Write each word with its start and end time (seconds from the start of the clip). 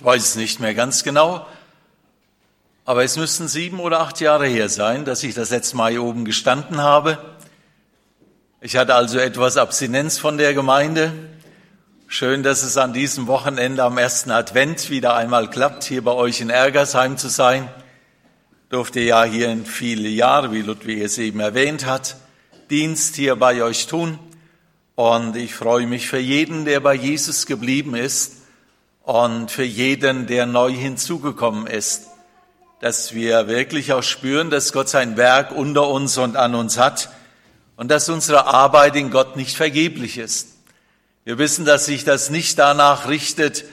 Ich 0.00 0.06
weiß 0.06 0.28
es 0.28 0.34
nicht 0.34 0.60
mehr 0.60 0.72
ganz 0.72 1.04
genau, 1.04 1.46
aber 2.86 3.04
es 3.04 3.18
müssten 3.18 3.48
sieben 3.48 3.80
oder 3.80 4.00
acht 4.00 4.18
Jahre 4.18 4.46
her 4.46 4.70
sein, 4.70 5.04
dass 5.04 5.22
ich 5.22 5.34
das 5.34 5.50
letzte 5.50 5.76
Mal 5.76 5.90
hier 5.90 6.02
oben 6.02 6.24
gestanden 6.24 6.80
habe. 6.80 7.18
Ich 8.62 8.78
hatte 8.78 8.94
also 8.94 9.18
etwas 9.18 9.58
Abstinenz 9.58 10.16
von 10.16 10.38
der 10.38 10.54
Gemeinde. 10.54 11.12
Schön, 12.06 12.42
dass 12.42 12.62
es 12.62 12.78
an 12.78 12.94
diesem 12.94 13.26
Wochenende 13.26 13.84
am 13.84 13.98
ersten 13.98 14.30
Advent 14.30 14.88
wieder 14.88 15.16
einmal 15.16 15.50
klappt, 15.50 15.84
hier 15.84 16.02
bei 16.02 16.12
euch 16.12 16.40
in 16.40 16.48
Ergersheim 16.48 17.18
zu 17.18 17.28
sein. 17.28 17.68
Durfte 18.70 19.00
ja 19.00 19.24
hier 19.24 19.50
in 19.50 19.66
viele 19.66 20.08
Jahre, 20.08 20.50
wie 20.50 20.62
Ludwig 20.62 21.02
es 21.02 21.18
eben 21.18 21.40
erwähnt 21.40 21.84
hat, 21.84 22.16
Dienst 22.70 23.16
hier 23.16 23.36
bei 23.36 23.62
euch 23.62 23.86
tun. 23.86 24.18
Und 24.94 25.36
ich 25.36 25.54
freue 25.54 25.86
mich 25.86 26.08
für 26.08 26.18
jeden, 26.18 26.64
der 26.64 26.80
bei 26.80 26.94
Jesus 26.94 27.44
geblieben 27.44 27.94
ist 27.94 28.39
und 29.10 29.50
für 29.50 29.64
jeden, 29.64 30.28
der 30.28 30.46
neu 30.46 30.70
hinzugekommen 30.70 31.66
ist, 31.66 32.06
dass 32.78 33.12
wir 33.12 33.48
wirklich 33.48 33.92
auch 33.92 34.04
spüren, 34.04 34.50
dass 34.50 34.72
Gott 34.72 34.88
sein 34.88 35.16
Werk 35.16 35.50
unter 35.50 35.88
uns 35.88 36.16
und 36.16 36.36
an 36.36 36.54
uns 36.54 36.78
hat 36.78 37.10
und 37.74 37.90
dass 37.90 38.08
unsere 38.08 38.46
Arbeit 38.46 38.94
in 38.94 39.10
Gott 39.10 39.34
nicht 39.34 39.56
vergeblich 39.56 40.16
ist. 40.16 40.50
Wir 41.24 41.38
wissen, 41.38 41.64
dass 41.64 41.86
sich 41.86 42.04
das 42.04 42.30
nicht 42.30 42.56
danach 42.60 43.08
richtet, 43.08 43.64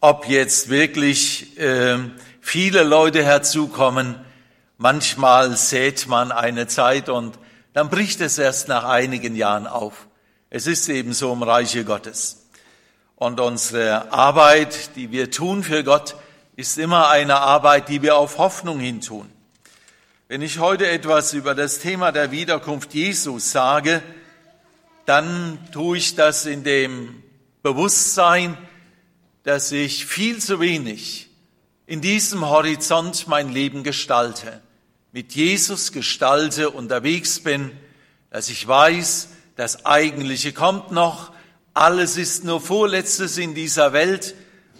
ob 0.00 0.28
jetzt 0.28 0.68
wirklich 0.68 1.58
äh, 1.58 1.96
viele 2.42 2.82
Leute 2.82 3.24
herzukommen. 3.24 4.16
Manchmal 4.76 5.56
sät 5.56 6.06
man 6.06 6.32
eine 6.32 6.66
Zeit 6.66 7.08
und 7.08 7.38
dann 7.72 7.88
bricht 7.88 8.20
es 8.20 8.36
erst 8.36 8.68
nach 8.68 8.84
einigen 8.84 9.36
Jahren 9.36 9.66
auf. 9.66 10.06
Es 10.50 10.66
ist 10.66 10.90
eben 10.90 11.14
so 11.14 11.32
im 11.32 11.42
Reiche 11.42 11.86
Gottes. 11.86 12.45
Und 13.16 13.40
unsere 13.40 14.12
Arbeit, 14.12 14.94
die 14.94 15.10
wir 15.10 15.30
tun 15.30 15.62
für 15.62 15.82
Gott, 15.82 16.16
ist 16.54 16.76
immer 16.76 17.08
eine 17.08 17.36
Arbeit, 17.36 17.88
die 17.88 18.02
wir 18.02 18.16
auf 18.16 18.36
Hoffnung 18.36 18.78
hin 18.78 19.00
tun. 19.00 19.26
Wenn 20.28 20.42
ich 20.42 20.58
heute 20.58 20.86
etwas 20.86 21.32
über 21.32 21.54
das 21.54 21.78
Thema 21.78 22.12
der 22.12 22.30
Wiederkunft 22.30 22.92
Jesus 22.92 23.52
sage, 23.52 24.02
dann 25.06 25.58
tue 25.72 25.96
ich 25.96 26.14
das 26.14 26.44
in 26.44 26.62
dem 26.62 27.22
Bewusstsein, 27.62 28.58
dass 29.44 29.72
ich 29.72 30.04
viel 30.04 30.38
zu 30.38 30.60
wenig 30.60 31.30
in 31.86 32.02
diesem 32.02 32.46
Horizont 32.46 33.28
mein 33.28 33.48
Leben 33.48 33.82
gestalte, 33.82 34.60
mit 35.12 35.34
Jesus 35.34 35.90
gestalte, 35.92 36.68
unterwegs 36.68 37.40
bin, 37.40 37.70
dass 38.28 38.50
ich 38.50 38.68
weiß, 38.68 39.28
das 39.54 39.86
Eigentliche 39.86 40.52
kommt 40.52 40.90
noch, 40.90 41.32
alles 41.76 42.16
ist 42.16 42.42
nur 42.42 42.62
Vorletztes 42.62 43.36
in 43.36 43.54
dieser 43.54 43.92
Welt 43.92 44.34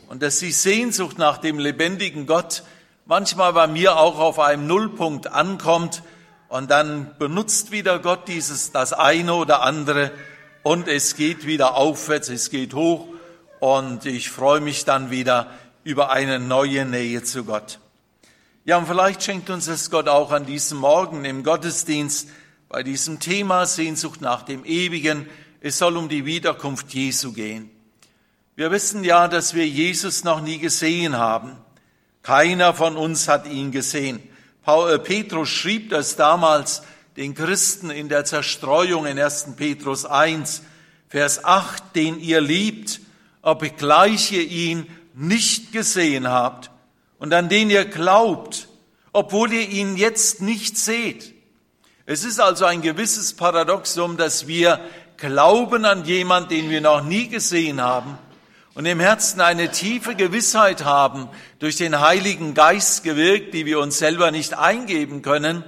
und 0.08 0.22
dass 0.22 0.38
die 0.38 0.50
Sehnsucht 0.50 1.18
nach 1.18 1.36
dem 1.36 1.58
lebendigen 1.58 2.26
Gott 2.26 2.62
manchmal 3.04 3.52
bei 3.52 3.66
mir 3.66 3.98
auch 3.98 4.18
auf 4.18 4.38
einem 4.38 4.66
Nullpunkt 4.66 5.26
ankommt 5.26 6.02
und 6.48 6.70
dann 6.70 7.14
benutzt 7.18 7.70
wieder 7.70 7.98
Gott 7.98 8.28
dieses, 8.28 8.72
das 8.72 8.94
eine 8.94 9.34
oder 9.34 9.60
andere 9.60 10.10
und 10.62 10.88
es 10.88 11.16
geht 11.16 11.44
wieder 11.44 11.74
aufwärts, 11.74 12.30
es 12.30 12.48
geht 12.48 12.72
hoch 12.72 13.06
und 13.60 14.06
ich 14.06 14.30
freue 14.30 14.60
mich 14.60 14.86
dann 14.86 15.10
wieder 15.10 15.50
über 15.84 16.10
eine 16.10 16.38
neue 16.38 16.86
Nähe 16.86 17.22
zu 17.22 17.44
Gott. 17.44 17.78
Ja, 18.64 18.78
und 18.78 18.86
vielleicht 18.86 19.22
schenkt 19.22 19.50
uns 19.50 19.66
das 19.66 19.90
Gott 19.90 20.08
auch 20.08 20.32
an 20.32 20.46
diesem 20.46 20.78
Morgen 20.78 21.26
im 21.26 21.44
Gottesdienst 21.44 22.30
bei 22.70 22.82
diesem 22.82 23.20
Thema 23.20 23.66
Sehnsucht 23.66 24.22
nach 24.22 24.44
dem 24.44 24.64
Ewigen. 24.64 25.28
Es 25.66 25.78
soll 25.78 25.96
um 25.96 26.08
die 26.08 26.24
Wiederkunft 26.24 26.94
Jesu 26.94 27.32
gehen. 27.32 27.68
Wir 28.54 28.70
wissen 28.70 29.02
ja, 29.02 29.26
dass 29.26 29.52
wir 29.52 29.66
Jesus 29.66 30.22
noch 30.22 30.40
nie 30.40 30.58
gesehen 30.58 31.16
haben. 31.18 31.56
Keiner 32.22 32.72
von 32.72 32.96
uns 32.96 33.26
hat 33.26 33.48
ihn 33.48 33.72
gesehen. 33.72 34.22
Äh, 34.64 35.00
Petrus 35.00 35.48
schrieb 35.48 35.90
das 35.90 36.14
damals 36.14 36.82
den 37.16 37.34
Christen 37.34 37.90
in 37.90 38.08
der 38.08 38.24
Zerstreuung 38.24 39.06
in 39.06 39.18
1. 39.18 39.56
Petrus 39.56 40.04
1, 40.04 40.62
Vers 41.08 41.44
8, 41.44 41.96
den 41.96 42.20
ihr 42.20 42.40
liebt, 42.40 43.00
obgleich 43.42 44.30
ihr 44.30 44.46
ihn 44.46 44.86
nicht 45.14 45.72
gesehen 45.72 46.28
habt 46.28 46.70
und 47.18 47.34
an 47.34 47.48
den 47.48 47.70
ihr 47.70 47.86
glaubt, 47.86 48.68
obwohl 49.12 49.52
ihr 49.52 49.68
ihn 49.68 49.96
jetzt 49.96 50.40
nicht 50.42 50.78
seht. 50.78 51.34
Es 52.08 52.22
ist 52.22 52.38
also 52.38 52.66
ein 52.66 52.82
gewisses 52.82 53.34
Paradoxum, 53.34 54.16
dass 54.16 54.46
wir 54.46 54.78
glauben 55.16 55.84
an 55.84 56.04
jemand, 56.04 56.50
den 56.50 56.70
wir 56.70 56.80
noch 56.80 57.02
nie 57.02 57.28
gesehen 57.28 57.80
haben 57.80 58.18
und 58.74 58.84
im 58.84 59.00
Herzen 59.00 59.40
eine 59.40 59.70
tiefe 59.70 60.14
Gewissheit 60.14 60.84
haben, 60.84 61.28
durch 61.58 61.76
den 61.76 62.00
Heiligen 62.00 62.52
Geist 62.52 63.04
gewirkt, 63.04 63.54
die 63.54 63.64
wir 63.64 63.80
uns 63.80 63.98
selber 63.98 64.30
nicht 64.30 64.52
eingeben 64.52 65.22
können, 65.22 65.64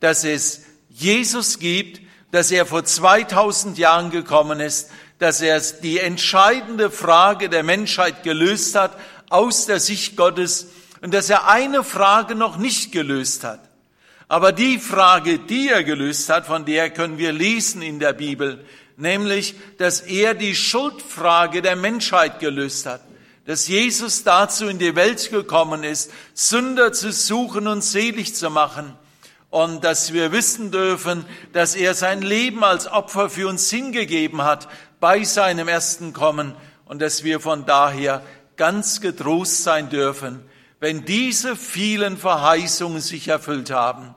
dass 0.00 0.24
es 0.24 0.64
Jesus 0.90 1.58
gibt, 1.58 2.00
dass 2.32 2.50
er 2.50 2.66
vor 2.66 2.84
2000 2.84 3.78
Jahren 3.78 4.10
gekommen 4.10 4.60
ist, 4.60 4.90
dass 5.18 5.40
er 5.40 5.60
die 5.82 5.98
entscheidende 5.98 6.90
Frage 6.90 7.48
der 7.48 7.62
Menschheit 7.62 8.22
gelöst 8.22 8.74
hat 8.74 8.96
aus 9.30 9.66
der 9.66 9.80
Sicht 9.80 10.16
Gottes 10.16 10.68
und 11.00 11.14
dass 11.14 11.30
er 11.30 11.48
eine 11.48 11.82
Frage 11.84 12.34
noch 12.34 12.58
nicht 12.58 12.92
gelöst 12.92 13.44
hat. 13.44 13.60
Aber 14.28 14.52
die 14.52 14.78
Frage, 14.78 15.38
die 15.38 15.68
er 15.70 15.82
gelöst 15.82 16.28
hat, 16.28 16.46
von 16.46 16.64
der 16.64 16.90
können 16.90 17.18
wir 17.18 17.32
lesen 17.32 17.82
in 17.82 17.98
der 17.98 18.12
Bibel, 18.12 18.64
nämlich, 19.00 19.54
dass 19.78 20.00
er 20.00 20.34
die 20.34 20.54
Schuldfrage 20.54 21.62
der 21.62 21.76
Menschheit 21.76 22.38
gelöst 22.38 22.86
hat, 22.86 23.00
dass 23.46 23.66
Jesus 23.66 24.22
dazu 24.22 24.68
in 24.68 24.78
die 24.78 24.94
Welt 24.94 25.30
gekommen 25.30 25.82
ist, 25.82 26.12
Sünder 26.34 26.92
zu 26.92 27.12
suchen 27.12 27.66
und 27.66 27.82
selig 27.82 28.34
zu 28.34 28.50
machen. 28.50 28.94
Und 29.48 29.82
dass 29.82 30.12
wir 30.12 30.30
wissen 30.30 30.70
dürfen, 30.70 31.24
dass 31.52 31.74
er 31.74 31.94
sein 31.94 32.22
Leben 32.22 32.62
als 32.62 32.86
Opfer 32.86 33.28
für 33.28 33.48
uns 33.48 33.68
hingegeben 33.68 34.42
hat 34.42 34.68
bei 35.00 35.24
seinem 35.24 35.66
ersten 35.66 36.12
Kommen. 36.12 36.54
Und 36.84 37.02
dass 37.02 37.24
wir 37.24 37.40
von 37.40 37.66
daher 37.66 38.22
ganz 38.56 39.00
getrost 39.00 39.64
sein 39.64 39.88
dürfen, 39.88 40.44
wenn 40.78 41.04
diese 41.04 41.56
vielen 41.56 42.16
Verheißungen 42.16 43.00
sich 43.00 43.28
erfüllt 43.28 43.70
haben, 43.70 44.14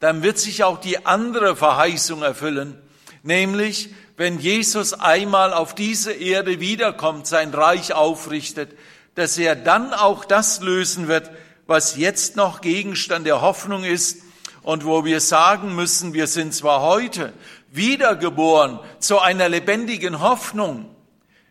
dann 0.00 0.22
wird 0.22 0.38
sich 0.38 0.64
auch 0.64 0.78
die 0.78 1.04
andere 1.06 1.56
Verheißung 1.56 2.22
erfüllen, 2.22 2.80
nämlich 3.22 3.90
wenn 4.18 4.40
Jesus 4.40 4.94
einmal 4.94 5.52
auf 5.52 5.76
diese 5.76 6.12
Erde 6.12 6.58
wiederkommt, 6.58 7.28
sein 7.28 7.54
Reich 7.54 7.92
aufrichtet, 7.92 8.76
dass 9.14 9.38
er 9.38 9.54
dann 9.54 9.94
auch 9.94 10.24
das 10.24 10.60
lösen 10.60 11.06
wird, 11.06 11.30
was 11.68 11.96
jetzt 11.96 12.34
noch 12.34 12.60
Gegenstand 12.60 13.28
der 13.28 13.42
Hoffnung 13.42 13.84
ist 13.84 14.22
und 14.62 14.84
wo 14.84 15.04
wir 15.04 15.20
sagen 15.20 15.76
müssen, 15.76 16.14
wir 16.14 16.26
sind 16.26 16.52
zwar 16.52 16.82
heute 16.82 17.32
wiedergeboren 17.70 18.80
zu 18.98 19.20
einer 19.20 19.48
lebendigen 19.48 20.20
Hoffnung, 20.20 20.92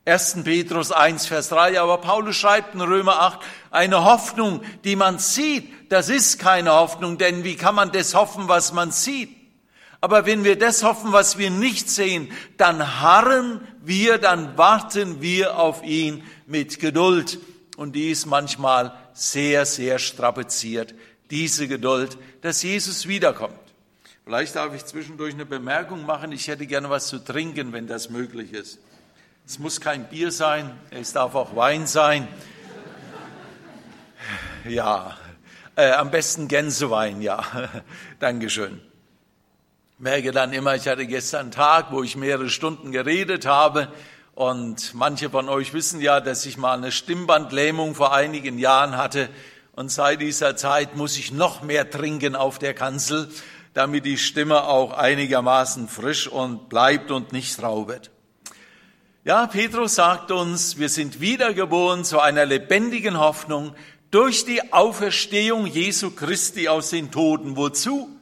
1. 0.04 0.40
Petrus 0.44 0.92
1, 0.92 1.26
Vers 1.26 1.48
3, 1.50 1.80
aber 1.80 2.00
Paulus 2.00 2.36
schreibt 2.36 2.76
in 2.76 2.82
Römer 2.82 3.22
8, 3.22 3.40
eine 3.72 4.04
Hoffnung, 4.04 4.62
die 4.84 4.98
man 4.98 5.20
sieht, 5.20 5.72
das 5.90 6.10
ist 6.10 6.38
keine 6.38 6.74
Hoffnung, 6.74 7.18
denn 7.18 7.46
wie 7.46 7.56
kann 7.56 7.76
man 7.76 7.94
das 7.94 8.14
hoffen, 8.14 8.50
was 8.50 8.74
man 8.74 8.92
sieht? 8.92 9.37
Aber 10.00 10.26
wenn 10.26 10.44
wir 10.44 10.58
das 10.58 10.84
hoffen, 10.84 11.12
was 11.12 11.38
wir 11.38 11.50
nicht 11.50 11.90
sehen, 11.90 12.32
dann 12.58 13.02
harren 13.02 13.62
wir, 13.82 14.18
dann 14.18 14.58
warten 14.58 15.22
wir 15.22 15.58
auf 15.58 15.84
ihn 15.84 16.24
mit 16.46 16.80
Geduld. 16.80 17.40
Und 17.78 17.94
die 17.94 18.12
ist 18.12 18.26
manchmal 18.26 18.96
sehr, 19.14 19.66
sehr 19.66 20.00
strapaziert, 20.00 20.94
diese 21.32 21.68
Geduld, 21.68 22.18
dass 22.42 22.62
Jesus 22.62 23.08
wiederkommt. 23.08 23.60
Vielleicht 24.24 24.56
darf 24.56 24.74
ich 24.74 24.86
zwischendurch 24.86 25.34
eine 25.34 25.46
Bemerkung 25.46 26.06
machen. 26.06 26.32
Ich 26.32 26.48
hätte 26.48 26.68
gerne 26.68 26.90
was 26.90 27.08
zu 27.08 27.20
trinken, 27.20 27.74
wenn 27.74 27.88
das 27.88 28.10
möglich 28.10 28.54
ist. 28.54 28.80
Es 29.46 29.58
muss 29.58 29.80
kein 29.80 30.10
Bier 30.10 30.32
sein, 30.32 30.78
es 30.92 31.14
darf 31.14 31.34
auch 31.34 31.56
Wein 31.56 31.88
sein. 31.88 32.28
Ja, 34.68 35.18
äh, 35.78 35.92
am 35.92 36.12
besten 36.12 36.50
Gänsewein, 36.50 37.22
ja. 37.22 37.42
Dankeschön 38.20 38.82
merke 40.00 40.32
dann 40.32 40.54
immer, 40.54 40.76
ich 40.76 40.88
hatte 40.88 41.08
gestern 41.08 41.42
einen 41.42 41.52
Tag, 41.52 41.92
wo 41.92 42.04
ich 42.04 42.16
mehrere 42.16 42.50
Stunden 42.50 42.92
geredet 42.92 43.46
habe. 43.46 43.88
Und 44.36 44.94
manche 44.94 45.32
von 45.32 45.50
euch 45.50 45.74
wissen 45.74 46.02
ja, 46.02 46.20
dass 46.20 46.46
ich 46.46 46.58
mal 46.58 46.78
eine 46.78 46.92
Stimmbandlähmung 46.92 47.96
vor 47.96 48.14
einigen 48.14 48.60
Jahren 48.60 48.96
hatte. 48.96 49.28
Und 49.74 49.92
seit 49.92 50.22
dieser 50.22 50.56
Zeit 50.56 50.96
muss 50.96 51.18
ich 51.18 51.32
noch 51.32 51.64
mehr 51.64 51.90
trinken 51.90 52.36
auf 52.36 52.60
der 52.60 52.76
Kanzel, 52.76 53.30
damit 53.74 54.06
die 54.06 54.20
Stimme 54.20 54.66
auch 54.66 54.94
einigermaßen 54.94 55.88
frisch 55.88 56.28
und 56.28 56.70
bleibt 56.70 57.10
und 57.10 57.34
nicht 57.34 57.62
raubet. 57.62 58.12
Ja, 59.24 59.48
Petrus 59.48 59.96
sagt 59.96 60.32
uns, 60.32 60.78
wir 60.78 60.90
sind 60.90 61.22
wiedergeboren 61.22 62.06
zu 62.06 62.20
einer 62.20 62.46
lebendigen 62.46 63.20
Hoffnung 63.20 63.74
durch 64.12 64.46
die 64.46 64.72
Auferstehung 64.72 65.66
Jesu 65.66 66.12
Christi 66.12 66.68
aus 66.70 66.92
den 66.92 67.12
Toten. 67.12 67.58
Wozu? 67.58 68.17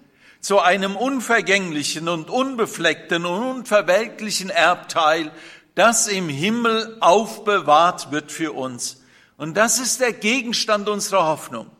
Zu 0.45 0.59
einem 0.59 0.95
unvergänglichen 0.95 2.07
und 2.07 2.29
unbefleckten 2.29 3.25
und 3.25 3.41
unverwelklichen 3.41 4.51
Erbteil, 4.51 5.31
das 5.73 6.07
im 6.07 6.29
Himmel 6.29 6.97
aufbewahrt 6.99 8.11
wird 8.11 8.31
für 8.31 8.51
uns. 8.51 9.01
Und 9.37 9.57
das 9.57 9.79
ist 9.79 10.01
der 10.01 10.13
Gegenstand 10.13 10.87
unserer 10.87 11.25
Hoffnung. 11.25 11.71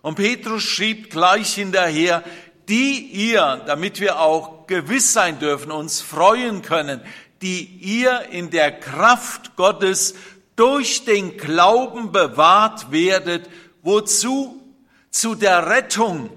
Und 0.00 0.14
Petrus 0.14 0.62
schrieb 0.62 1.10
gleich 1.10 1.52
hinterher, 1.52 2.24
die 2.66 3.00
ihr, 3.00 3.60
damit 3.66 4.00
wir 4.00 4.18
auch 4.18 4.66
gewiss 4.68 5.12
sein 5.12 5.38
dürfen, 5.38 5.70
uns 5.70 6.00
freuen 6.00 6.62
können, 6.62 7.02
die 7.42 7.62
ihr 7.62 8.22
in 8.30 8.48
der 8.48 8.72
Kraft 8.72 9.54
Gottes 9.54 10.14
durch 10.56 11.04
den 11.04 11.36
Glauben 11.36 12.10
bewahrt 12.10 12.90
werdet, 12.90 13.50
wozu? 13.82 14.62
Zu 15.10 15.34
der 15.34 15.68
Rettung, 15.68 16.30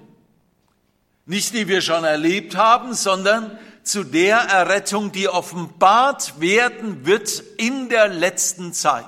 nicht 1.28 1.54
die 1.54 1.68
wir 1.68 1.82
schon 1.82 2.04
erlebt 2.04 2.56
haben, 2.56 2.94
sondern 2.94 3.58
zu 3.84 4.04
der 4.04 4.38
Errettung, 4.38 5.12
die 5.12 5.30
offenbart 5.30 6.42
werden 6.42 7.06
wird 7.06 7.44
in 7.58 7.90
der 7.90 8.08
letzten 8.08 8.74
Zeit. 8.74 9.06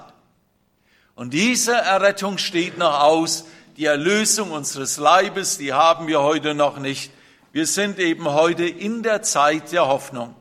Und 1.16 1.34
diese 1.34 1.74
Errettung 1.74 2.38
steht 2.38 2.78
noch 2.78 3.02
aus, 3.02 3.46
die 3.78 3.86
Erlösung 3.86 4.52
unseres 4.52 4.98
Leibes, 4.98 5.58
die 5.58 5.74
haben 5.74 6.08
wir 6.08 6.22
heute 6.22 6.54
noch 6.54 6.80
nicht. 6.80 7.12
Wir 7.52 7.66
sind 7.66 7.98
eben 8.00 8.26
heute 8.26 8.66
in 8.66 9.04
der 9.04 9.22
Zeit 9.22 9.72
der 9.72 9.88
Hoffnung. 9.88 10.36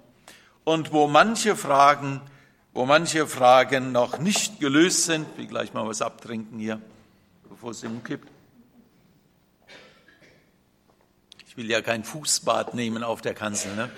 Und 0.65 0.93
wo 0.93 1.07
manche 1.07 1.57
Fragen, 1.57 2.21
wo 2.75 2.85
manche 2.85 3.27
Fragen 3.27 3.93
noch 3.93 4.19
nicht 4.19 4.61
gelöst 4.61 5.05
sind, 5.05 5.27
wie 5.37 5.47
gleich 5.47 5.73
mal 5.73 5.87
was 5.87 6.03
abtrinken 6.03 6.59
hier, 6.59 6.81
bevor 7.49 7.71
es 7.71 7.83
umkippt. 7.83 8.29
Ich 11.47 11.48
will 11.59 11.69
ja 11.69 11.83
kein 11.83 12.05
Fußbad 12.05 12.75
nehmen 12.75 13.03
auf 13.03 13.21
der 13.21 13.35
Kanzel, 13.35 13.75
ne? 13.75 13.91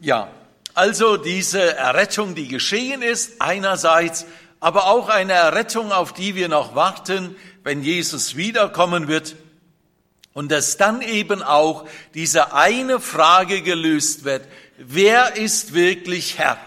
Ja, 0.00 0.28
also 0.74 1.16
diese 1.16 1.76
Errettung, 1.76 2.34
die 2.34 2.48
geschehen 2.48 3.02
ist, 3.02 3.40
einerseits, 3.40 4.26
aber 4.58 4.88
auch 4.88 5.10
eine 5.10 5.34
Errettung, 5.34 5.92
auf 5.92 6.12
die 6.12 6.34
wir 6.34 6.48
noch 6.48 6.74
warten, 6.74 7.36
wenn 7.62 7.84
Jesus 7.84 8.34
wiederkommen 8.34 9.06
wird. 9.06 9.36
Und 10.32 10.50
dass 10.50 10.76
dann 10.76 11.02
eben 11.02 11.40
auch 11.40 11.88
diese 12.14 12.52
eine 12.52 12.98
Frage 12.98 13.62
gelöst 13.62 14.24
wird, 14.24 14.42
wer 14.76 15.36
ist 15.36 15.72
wirklich 15.72 16.36
Herr? 16.36 16.58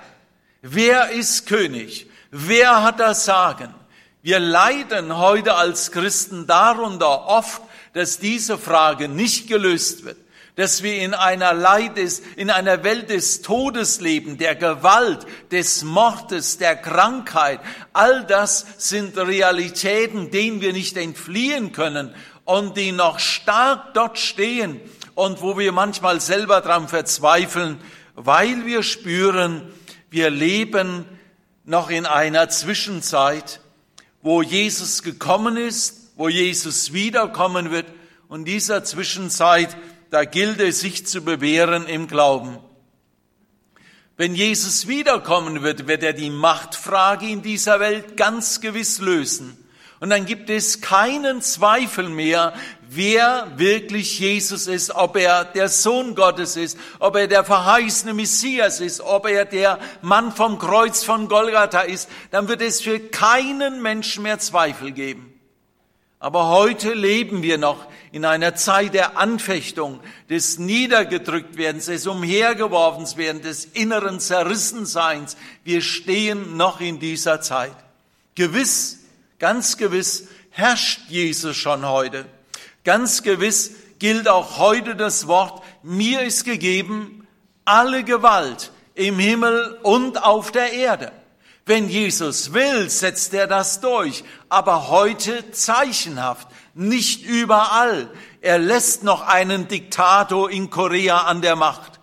Wer 0.62 1.10
ist 1.10 1.46
König? 1.46 2.10
Wer 2.32 2.84
hat 2.84 3.02
das 3.02 3.26
Sagen? 3.26 3.76
Wir 4.22 4.40
leiden 4.40 5.18
heute 5.18 5.56
als 5.56 5.92
Christen 5.92 6.48
darunter 6.48 7.28
oft, 7.28 7.62
dass 7.94 8.20
diese 8.20 8.58
Frage 8.58 9.08
nicht 9.08 9.48
gelöst 9.48 10.06
wird 10.06 10.18
dass 10.56 10.84
wir 10.84 10.98
in 11.02 11.14
einer 11.14 11.54
Leid 11.54 11.98
des, 11.98 12.22
in 12.36 12.50
einer 12.50 12.84
Welt 12.84 13.10
des 13.10 13.42
Todes 13.42 14.02
leben, 14.02 14.38
der 14.38 14.56
Gewalt, 14.56 15.26
des 15.52 15.84
Mordes, 15.84 16.58
der 16.58 16.76
Krankheit. 16.76 17.62
All 17.94 18.26
das 18.26 18.66
sind 18.78 19.18
Realitäten, 19.18 20.30
denen 20.30 20.62
wir 20.62 20.74
nicht 20.74 20.98
entfliehen 20.98 21.72
können 21.72 22.14
und 22.44 22.76
die 22.76 22.92
noch 22.92 23.20
stark 23.20 23.94
dort 23.94 24.20
stehen 24.20 24.82
und 25.16 25.42
wo 25.42 25.58
wir 25.58 25.72
manchmal 25.72 26.20
selber 26.20 26.62
dran 26.62 26.88
verzweifeln, 26.88 27.80
weil 28.16 28.66
wir 28.66 28.84
spüren, 28.84 29.72
wir 30.10 30.30
leben 30.30 31.06
noch 31.64 31.90
in 31.90 32.06
einer 32.06 32.50
Zwischenzeit, 32.50 33.62
wo 34.22 34.42
Jesus 34.42 35.02
gekommen 35.02 35.56
ist, 35.56 36.01
wo 36.16 36.30
Jesus 36.30 36.94
wiederkommen 36.94 37.72
wird 37.72 37.88
und 38.28 38.46
dieser 38.46 38.84
Zwischenzeit 38.84 39.76
da 40.12 40.26
gilt 40.26 40.60
es, 40.60 40.82
sich 40.82 41.08
zu 41.08 41.22
bewähren 41.22 41.88
im 41.88 42.08
Glauben. 42.08 42.60
Wenn 44.18 44.36
Jesus 44.36 44.88
wiederkommen 44.88 45.64
wird, 45.64 45.88
wird 45.88 46.04
er 46.04 46.14
die 46.14 46.30
Machtfrage 46.30 47.28
in 47.28 47.42
dieser 47.42 47.80
Welt 47.80 48.18
ganz 48.18 48.60
gewiss 48.60 49.00
lösen. 49.00 49.58
Und 50.02 50.10
dann 50.10 50.26
gibt 50.26 50.50
es 50.50 50.82
keinen 50.82 51.42
Zweifel 51.42 52.10
mehr, 52.10 52.54
wer 52.90 53.54
wirklich 53.56 54.20
Jesus 54.20 54.68
ist, 54.68 54.92
ob 54.92 55.16
er 55.16 55.46
der 55.46 55.70
Sohn 55.70 56.14
Gottes 56.14 56.58
ist, 56.58 56.78
ob 57.00 57.16
er 57.16 57.28
der 57.28 57.46
verheißene 57.46 58.14
Messias 58.14 58.82
ist, 58.82 59.00
ob 59.00 59.28
er 59.28 59.46
der 59.46 59.80
Mann 60.02 60.34
vom 60.34 60.60
Kreuz 60.60 61.04
von 61.04 61.30
Golgatha 61.30 61.82
ist, 61.82 62.10
dann 62.32 62.50
wird 62.50 62.62
es 62.62 62.82
für 62.82 63.00
keinen 63.00 63.82
Menschen 63.82 64.24
mehr 64.24 64.40
Zweifel 64.40 64.92
geben. 64.92 65.31
Aber 66.22 66.50
heute 66.50 66.94
leben 66.94 67.42
wir 67.42 67.58
noch 67.58 67.88
in 68.12 68.26
einer 68.26 68.54
Zeit 68.54 68.94
der 68.94 69.18
Anfechtung, 69.18 70.00
des 70.30 70.60
Niedergedrücktwerdens, 70.60 71.88
des 71.88 72.06
Umhergeworfens 72.06 73.18
werden, 73.18 73.42
des 73.42 73.66
inneren 73.66 74.20
Zerrissenseins. 74.20 75.36
Wir 75.64 75.82
stehen 75.82 76.58
noch 76.58 76.80
in 76.80 77.00
dieser 77.00 77.42
Zeit. 77.42 77.76
Gewiss, 78.36 79.00
ganz 79.40 79.78
gewiss 79.78 80.28
herrscht 80.52 81.10
Jesus 81.10 81.58
schon 81.58 81.90
heute. 81.90 82.26
Ganz 82.84 83.24
gewiss 83.24 83.72
gilt 83.98 84.28
auch 84.28 84.60
heute 84.60 84.96
das 84.96 85.26
Wort, 85.26 85.64
mir 85.82 86.22
ist 86.22 86.46
gegeben 86.46 87.28
alle 87.66 88.04
Gewalt 88.04 88.72
im 88.94 89.18
Himmel 89.18 89.80
und 89.82 90.24
auf 90.24 90.52
der 90.52 90.72
Erde. 90.72 91.12
Wenn 91.66 91.90
Jesus 91.90 92.54
will, 92.54 92.90
setzt 92.90 93.34
er 93.34 93.48
das 93.48 93.82
durch, 93.82 94.24
aber 94.50 94.90
heute 94.90 95.52
zeichenhaft, 95.52 96.48
nicht 96.74 97.24
überall. 97.26 98.10
Er 98.42 98.58
lässt 98.58 99.04
noch 99.04 99.22
einen 99.28 99.68
Diktator 99.68 100.50
in 100.50 100.70
Korea 100.70 101.22
an 101.22 101.42
der 101.42 101.56
Macht, 101.56 102.00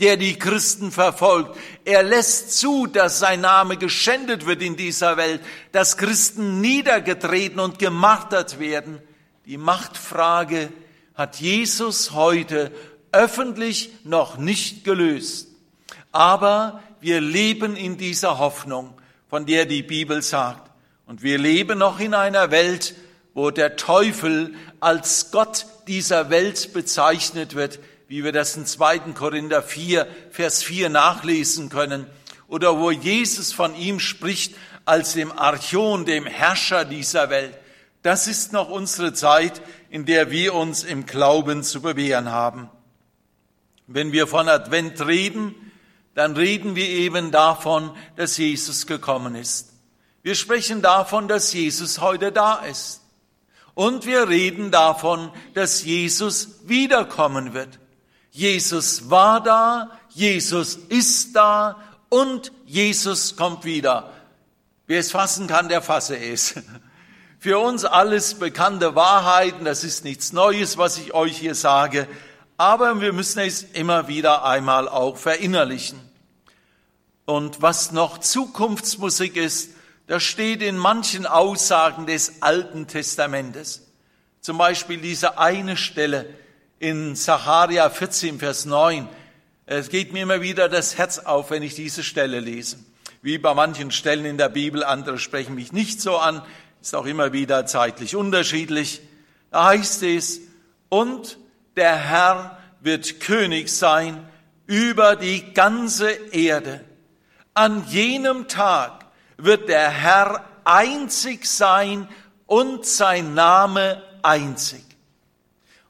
der 0.00 0.16
die 0.18 0.38
Christen 0.38 0.92
verfolgt. 0.92 1.58
Er 1.84 2.02
lässt 2.02 2.58
zu, 2.58 2.86
dass 2.86 3.18
sein 3.18 3.40
Name 3.40 3.78
geschändet 3.78 4.44
wird 4.44 4.62
in 4.62 4.76
dieser 4.76 5.16
Welt, 5.16 5.40
dass 5.72 5.96
Christen 5.96 6.60
niedergetreten 6.60 7.60
und 7.60 7.78
gemartert 7.78 8.58
werden. 8.58 9.00
Die 9.46 9.56
Machtfrage 9.56 10.70
hat 11.14 11.36
Jesus 11.36 12.12
heute 12.12 12.70
öffentlich 13.10 13.90
noch 14.04 14.36
nicht 14.36 14.84
gelöst. 14.84 15.48
Aber 16.12 16.82
wir 17.00 17.20
leben 17.20 17.74
in 17.74 17.96
dieser 17.96 18.38
Hoffnung 18.38 18.97
von 19.28 19.46
der 19.46 19.66
die 19.66 19.82
Bibel 19.82 20.22
sagt. 20.22 20.70
Und 21.06 21.22
wir 21.22 21.38
leben 21.38 21.78
noch 21.78 22.00
in 22.00 22.14
einer 22.14 22.50
Welt, 22.50 22.94
wo 23.34 23.50
der 23.50 23.76
Teufel 23.76 24.54
als 24.80 25.30
Gott 25.30 25.66
dieser 25.86 26.30
Welt 26.30 26.72
bezeichnet 26.72 27.54
wird, 27.54 27.78
wie 28.08 28.24
wir 28.24 28.32
das 28.32 28.56
in 28.56 28.66
2. 28.66 28.98
Korinther 29.14 29.62
4, 29.62 30.06
Vers 30.30 30.62
4 30.62 30.88
nachlesen 30.88 31.68
können, 31.68 32.06
oder 32.48 32.78
wo 32.78 32.90
Jesus 32.90 33.52
von 33.52 33.74
ihm 33.76 34.00
spricht 34.00 34.54
als 34.86 35.12
dem 35.12 35.30
Archon, 35.32 36.06
dem 36.06 36.24
Herrscher 36.24 36.86
dieser 36.86 37.28
Welt. 37.28 37.56
Das 38.02 38.26
ist 38.26 38.52
noch 38.52 38.70
unsere 38.70 39.12
Zeit, 39.12 39.60
in 39.90 40.06
der 40.06 40.30
wir 40.30 40.54
uns 40.54 40.82
im 40.84 41.04
Glauben 41.04 41.62
zu 41.62 41.82
bewähren 41.82 42.30
haben. 42.30 42.70
Wenn 43.86 44.12
wir 44.12 44.26
von 44.26 44.48
Advent 44.48 45.06
reden, 45.06 45.54
dann 46.18 46.34
reden 46.36 46.74
wir 46.74 46.88
eben 46.88 47.30
davon, 47.30 47.92
dass 48.16 48.36
Jesus 48.38 48.88
gekommen 48.88 49.36
ist. 49.36 49.68
Wir 50.24 50.34
sprechen 50.34 50.82
davon, 50.82 51.28
dass 51.28 51.52
Jesus 51.52 52.00
heute 52.00 52.32
da 52.32 52.56
ist. 52.56 53.02
Und 53.74 54.04
wir 54.04 54.28
reden 54.28 54.72
davon, 54.72 55.30
dass 55.54 55.84
Jesus 55.84 56.58
wiederkommen 56.64 57.54
wird. 57.54 57.78
Jesus 58.32 59.08
war 59.10 59.40
da, 59.40 59.92
Jesus 60.08 60.74
ist 60.74 61.36
da 61.36 61.76
und 62.08 62.50
Jesus 62.66 63.36
kommt 63.36 63.64
wieder. 63.64 64.10
Wer 64.88 64.98
es 64.98 65.12
fassen 65.12 65.46
kann, 65.46 65.68
der 65.68 65.82
fasse 65.82 66.18
es. 66.18 66.56
Für 67.38 67.60
uns 67.60 67.84
alles 67.84 68.34
bekannte 68.34 68.96
Wahrheiten, 68.96 69.64
das 69.64 69.84
ist 69.84 70.02
nichts 70.02 70.32
Neues, 70.32 70.78
was 70.78 70.98
ich 70.98 71.14
euch 71.14 71.38
hier 71.38 71.54
sage, 71.54 72.08
aber 72.56 73.00
wir 73.00 73.12
müssen 73.12 73.38
es 73.38 73.62
immer 73.62 74.08
wieder 74.08 74.44
einmal 74.44 74.88
auch 74.88 75.16
verinnerlichen. 75.16 76.07
Und 77.28 77.60
was 77.60 77.92
noch 77.92 78.16
Zukunftsmusik 78.16 79.36
ist, 79.36 79.72
das 80.06 80.22
steht 80.22 80.62
in 80.62 80.78
manchen 80.78 81.26
Aussagen 81.26 82.06
des 82.06 82.40
Alten 82.40 82.86
Testamentes. 82.86 83.86
Zum 84.40 84.56
Beispiel 84.56 84.96
diese 84.96 85.36
eine 85.36 85.76
Stelle 85.76 86.24
in 86.78 87.16
Sacharia 87.16 87.90
14, 87.90 88.38
Vers 88.38 88.64
9. 88.64 89.06
Es 89.66 89.90
geht 89.90 90.14
mir 90.14 90.22
immer 90.22 90.40
wieder 90.40 90.70
das 90.70 90.96
Herz 90.96 91.18
auf, 91.18 91.50
wenn 91.50 91.62
ich 91.62 91.74
diese 91.74 92.02
Stelle 92.02 92.40
lese. 92.40 92.78
Wie 93.20 93.36
bei 93.36 93.52
manchen 93.52 93.90
Stellen 93.90 94.24
in 94.24 94.38
der 94.38 94.48
Bibel, 94.48 94.82
andere 94.82 95.18
sprechen 95.18 95.54
mich 95.54 95.70
nicht 95.70 96.00
so 96.00 96.16
an, 96.16 96.40
ist 96.80 96.94
auch 96.94 97.04
immer 97.04 97.34
wieder 97.34 97.66
zeitlich 97.66 98.16
unterschiedlich. 98.16 99.02
Da 99.50 99.66
heißt 99.66 100.02
es, 100.04 100.40
und 100.88 101.36
der 101.76 101.94
Herr 101.94 102.58
wird 102.80 103.20
König 103.20 103.68
sein 103.68 104.26
über 104.66 105.14
die 105.14 105.52
ganze 105.52 106.08
Erde. 106.08 106.87
An 107.58 107.84
jenem 107.88 108.46
Tag 108.46 109.04
wird 109.36 109.68
der 109.68 109.90
Herr 109.90 110.44
einzig 110.62 111.44
sein 111.44 112.06
und 112.46 112.86
sein 112.86 113.34
Name 113.34 114.00
einzig. 114.22 114.84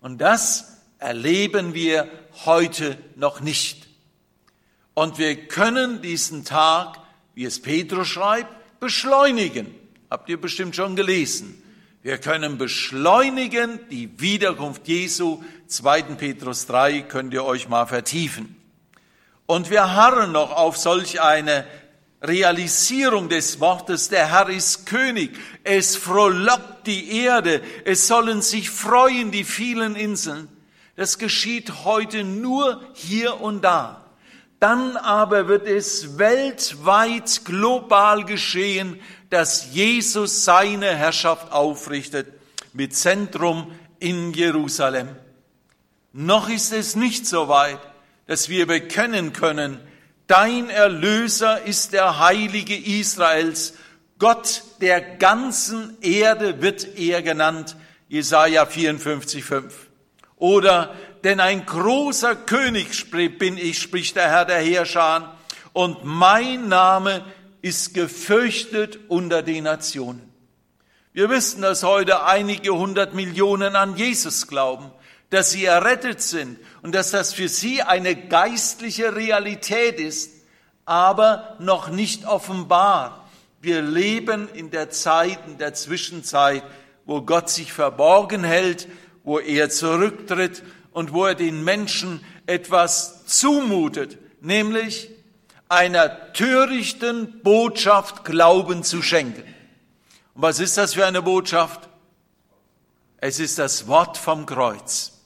Und 0.01 0.17
das 0.17 0.79
erleben 0.99 1.75
wir 1.75 2.09
heute 2.47 2.97
noch 3.17 3.41
nicht. 3.41 3.87
Und 4.95 5.19
wir 5.19 5.47
können 5.47 6.01
diesen 6.01 6.47
Tag, 6.47 7.01
wie 7.35 7.45
es 7.45 7.61
Petrus 7.61 8.09
schreibt, 8.09 8.81
beschleunigen. 8.81 9.67
Habt 10.09 10.31
ihr 10.31 10.41
bestimmt 10.41 10.75
schon 10.75 10.97
gelesen. 10.97 11.63
Wir 12.03 12.17
können 12.17 12.57
beschleunigen 12.57 13.79
die 13.91 14.19
Wiederkunft 14.19 14.89
Jesu. 14.89 15.45
2. 15.67 16.01
Petrus 16.15 16.65
3 16.65 17.03
könnt 17.03 17.35
ihr 17.35 17.45
euch 17.45 17.69
mal 17.69 17.85
vertiefen. 17.85 18.58
Und 19.51 19.71
wir 19.71 19.95
harren 19.95 20.33
noch 20.33 20.53
auf 20.53 20.77
solch 20.77 21.23
eine 21.23 21.65
Realisierung 22.21 23.31
des 23.31 23.61
Wortes, 23.61 24.11
der 24.11 24.31
Herr 24.31 24.51
ist 24.51 24.85
König. 24.85 25.39
Es 25.65 25.97
frohlockt 25.97 26.87
die 26.87 27.23
Erde. 27.23 27.63
Es 27.87 28.07
sollen 28.09 28.43
sich 28.43 28.69
freuen 28.69 29.31
die 29.31 29.45
vielen 29.45 29.97
Inseln. 29.97 30.49
Das 30.97 31.17
geschieht 31.17 31.87
heute 31.87 32.25
nur 32.25 32.83
hier 32.93 33.41
und 33.41 33.63
da. 33.63 34.05
Dann 34.61 34.99
aber 34.99 35.49
wird 35.49 35.67
es 35.67 36.19
weltweit 36.19 37.47
global 37.47 38.27
geschehen, 38.27 39.01
dass 39.31 39.73
Jesus 39.73 40.45
seine 40.45 40.95
Herrschaft 40.95 41.53
aufrichtet 41.53 42.27
mit 42.75 42.95
Zentrum 42.95 43.73
in 43.99 44.35
Jerusalem. 44.35 45.09
Noch 46.13 46.51
ist 46.51 46.75
es 46.75 46.97
nicht 46.97 47.27
so 47.27 47.49
weit, 47.49 47.81
dass 48.29 48.49
wir 48.51 48.67
bekennen 48.67 49.33
können, 49.33 49.81
dein 50.29 50.71
Erlöser 50.71 51.63
ist 51.63 51.95
der 51.95 52.21
Heilige 52.21 52.77
Israels, 52.77 53.75
Gott 54.19 54.63
der 54.81 55.01
ganzen 55.01 55.97
Erde 56.03 56.61
wird 56.61 56.99
er 56.99 57.23
genannt, 57.23 57.75
Jesaja 58.09 58.67
54, 58.67 59.45
5. 59.45 59.75
Oder, 60.37 60.95
denn 61.25 61.41
ein 61.41 61.65
großer 61.65 62.37
König 62.37 63.11
bin 63.11 63.57
ich, 63.57 63.79
spricht 63.81 64.17
der 64.17 64.29
Herr 64.29 64.45
der 64.45 64.61
Heerscharen, 64.61 65.25
und 65.73 66.05
mein 66.05 66.69
Name 66.69 67.25
ist 67.63 67.95
gefürchtet 67.95 68.99
unter 69.09 69.43
den 69.43 69.65
Nationen. 69.65 70.33
Wir 71.15 71.31
wissen, 71.31 71.63
dass 71.63 71.83
heute 71.83 72.25
einige 72.25 72.75
hundert 72.75 73.15
Millionen 73.15 73.75
an 73.75 73.97
Jesus 73.97 74.49
glauben, 74.49 74.91
dass 75.31 75.51
sie 75.51 75.65
errettet 75.65 76.21
sind 76.21 76.59
und 76.89 76.95
dass 76.95 77.11
das 77.11 77.35
für 77.35 77.51
sie 77.51 77.83
eine 77.83 78.17
geistliche 78.17 79.15
Realität 79.15 80.01
ist, 80.01 80.31
aber 80.87 81.55
noch 81.59 81.91
nicht 81.91 82.25
offenbar. 82.25 83.29
Wir 83.61 83.83
leben 83.83 84.49
in 84.55 84.71
der 84.71 84.89
Zeit, 84.89 85.39
in 85.47 85.59
der 85.59 85.75
Zwischenzeit, 85.75 86.63
wo 87.05 87.21
Gott 87.21 87.51
sich 87.51 87.75
verborgen 87.75 88.43
hält, 88.43 88.89
wo 89.23 89.39
er 89.39 89.69
zurücktritt 89.69 90.63
und 90.91 91.13
wo 91.13 91.27
er 91.27 91.35
den 91.35 91.63
Menschen 91.63 92.25
etwas 92.47 93.27
zumutet, 93.27 94.17
nämlich 94.41 95.11
einer 95.69 96.33
törichten 96.33 97.43
Botschaft 97.43 98.25
Glauben 98.25 98.83
zu 98.83 99.03
schenken. 99.03 99.43
Und 100.33 100.41
was 100.41 100.59
ist 100.59 100.79
das 100.79 100.95
für 100.95 101.05
eine 101.05 101.21
Botschaft? 101.21 101.87
Es 103.19 103.39
ist 103.41 103.59
das 103.59 103.89
Wort 103.89 104.17
vom 104.17 104.47
Kreuz. 104.47 105.18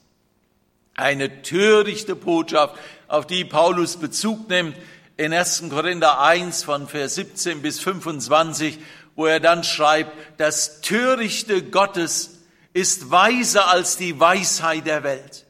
Eine 1.02 1.42
törichte 1.42 2.14
Botschaft, 2.14 2.76
auf 3.08 3.26
die 3.26 3.44
Paulus 3.44 3.96
Bezug 3.96 4.48
nimmt 4.48 4.76
in 5.16 5.32
1. 5.32 5.64
Korinther 5.68 6.20
1 6.20 6.62
von 6.62 6.86
Vers 6.86 7.16
17 7.16 7.60
bis 7.60 7.80
25, 7.80 8.78
wo 9.16 9.26
er 9.26 9.40
dann 9.40 9.64
schreibt, 9.64 10.12
das 10.38 10.80
Törichte 10.80 11.64
Gottes 11.64 12.38
ist 12.72 13.10
weiser 13.10 13.68
als 13.68 13.96
die 13.96 14.20
Weisheit 14.20 14.86
der 14.86 15.02
Welt. 15.02 15.44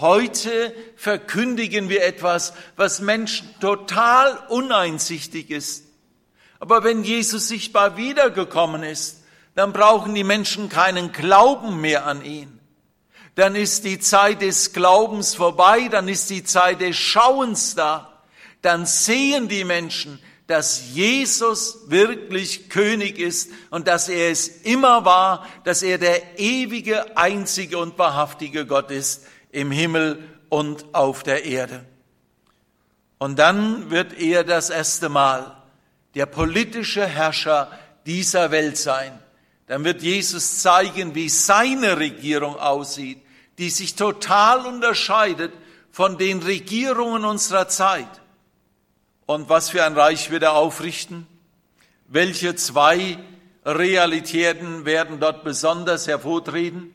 Heute 0.00 0.74
verkündigen 0.96 1.88
wir 1.88 2.04
etwas, 2.04 2.52
was 2.76 3.00
Menschen 3.00 3.48
total 3.60 4.36
uneinsichtig 4.50 5.50
ist. 5.50 5.84
Aber 6.60 6.84
wenn 6.84 7.04
Jesus 7.04 7.48
sichtbar 7.48 7.96
wiedergekommen 7.96 8.82
ist, 8.82 9.22
dann 9.54 9.72
brauchen 9.72 10.14
die 10.14 10.24
Menschen 10.24 10.68
keinen 10.68 11.10
Glauben 11.12 11.80
mehr 11.80 12.04
an 12.04 12.22
ihn. 12.22 12.60
Dann 13.34 13.56
ist 13.56 13.84
die 13.84 13.98
Zeit 13.98 14.42
des 14.42 14.72
Glaubens 14.72 15.34
vorbei, 15.34 15.88
dann 15.88 16.08
ist 16.08 16.30
die 16.30 16.44
Zeit 16.44 16.80
des 16.80 16.96
Schauens 16.96 17.74
da. 17.74 18.22
Dann 18.62 18.86
sehen 18.86 19.48
die 19.48 19.64
Menschen, 19.64 20.20
dass 20.46 20.92
Jesus 20.92 21.78
wirklich 21.88 22.68
König 22.68 23.18
ist 23.18 23.50
und 23.70 23.88
dass 23.88 24.08
er 24.08 24.30
es 24.30 24.48
immer 24.48 25.04
war, 25.04 25.46
dass 25.64 25.82
er 25.82 25.98
der 25.98 26.38
ewige, 26.38 27.16
einzige 27.16 27.78
und 27.78 27.98
wahrhaftige 27.98 28.66
Gott 28.66 28.90
ist 28.90 29.26
im 29.50 29.70
Himmel 29.70 30.22
und 30.50 30.94
auf 30.94 31.22
der 31.22 31.44
Erde. 31.44 31.84
Und 33.18 33.38
dann 33.38 33.90
wird 33.90 34.20
er 34.20 34.44
das 34.44 34.70
erste 34.70 35.08
Mal 35.08 35.56
der 36.14 36.26
politische 36.26 37.06
Herrscher 37.06 37.70
dieser 38.06 38.50
Welt 38.50 38.76
sein. 38.76 39.18
Dann 39.66 39.82
wird 39.84 40.02
Jesus 40.02 40.60
zeigen, 40.60 41.14
wie 41.14 41.30
seine 41.30 41.98
Regierung 41.98 42.56
aussieht, 42.56 43.23
die 43.58 43.70
sich 43.70 43.94
total 43.94 44.66
unterscheidet 44.66 45.52
von 45.90 46.18
den 46.18 46.42
Regierungen 46.42 47.24
unserer 47.24 47.68
Zeit. 47.68 48.08
Und 49.26 49.48
was 49.48 49.70
für 49.70 49.84
ein 49.84 49.94
Reich 49.94 50.30
wird 50.30 50.42
er 50.42 50.54
aufrichten? 50.54 51.26
Welche 52.08 52.56
zwei 52.56 53.18
Realitäten 53.64 54.84
werden 54.84 55.20
dort 55.20 55.44
besonders 55.44 56.06
hervortreten? 56.06 56.92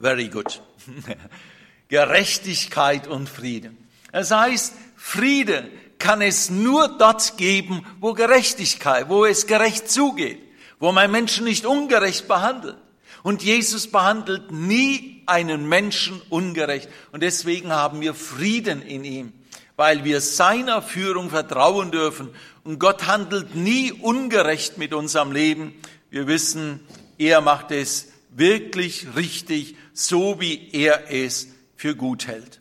Very 0.00 0.28
good. 0.28 0.60
Gerechtigkeit 1.88 3.06
und 3.06 3.28
Frieden. 3.28 3.88
Das 4.10 4.30
heißt, 4.30 4.74
Friede 4.96 5.70
kann 5.98 6.20
es 6.20 6.50
nur 6.50 6.88
dort 6.98 7.36
geben, 7.36 7.86
wo 8.00 8.14
Gerechtigkeit, 8.14 9.08
wo 9.08 9.24
es 9.24 9.46
gerecht 9.46 9.90
zugeht, 9.90 10.42
wo 10.78 10.92
man 10.92 11.10
Menschen 11.10 11.44
nicht 11.44 11.64
ungerecht 11.64 12.26
behandelt. 12.26 12.76
Und 13.24 13.42
Jesus 13.42 13.90
behandelt 13.90 14.52
nie 14.52 15.22
einen 15.24 15.66
Menschen 15.66 16.20
ungerecht. 16.28 16.90
Und 17.10 17.22
deswegen 17.22 17.72
haben 17.72 18.02
wir 18.02 18.12
Frieden 18.12 18.82
in 18.82 19.02
ihm, 19.02 19.32
weil 19.76 20.04
wir 20.04 20.20
seiner 20.20 20.82
Führung 20.82 21.30
vertrauen 21.30 21.90
dürfen. 21.90 22.28
Und 22.64 22.78
Gott 22.78 23.06
handelt 23.06 23.54
nie 23.54 23.92
ungerecht 23.92 24.76
mit 24.76 24.92
unserem 24.92 25.32
Leben. 25.32 25.72
Wir 26.10 26.26
wissen, 26.26 26.80
er 27.16 27.40
macht 27.40 27.70
es 27.70 28.08
wirklich 28.28 29.06
richtig 29.16 29.74
so 29.94 30.38
wie 30.38 30.70
er 30.72 31.10
es 31.10 31.48
für 31.76 31.96
gut 31.96 32.26
hält. 32.26 32.60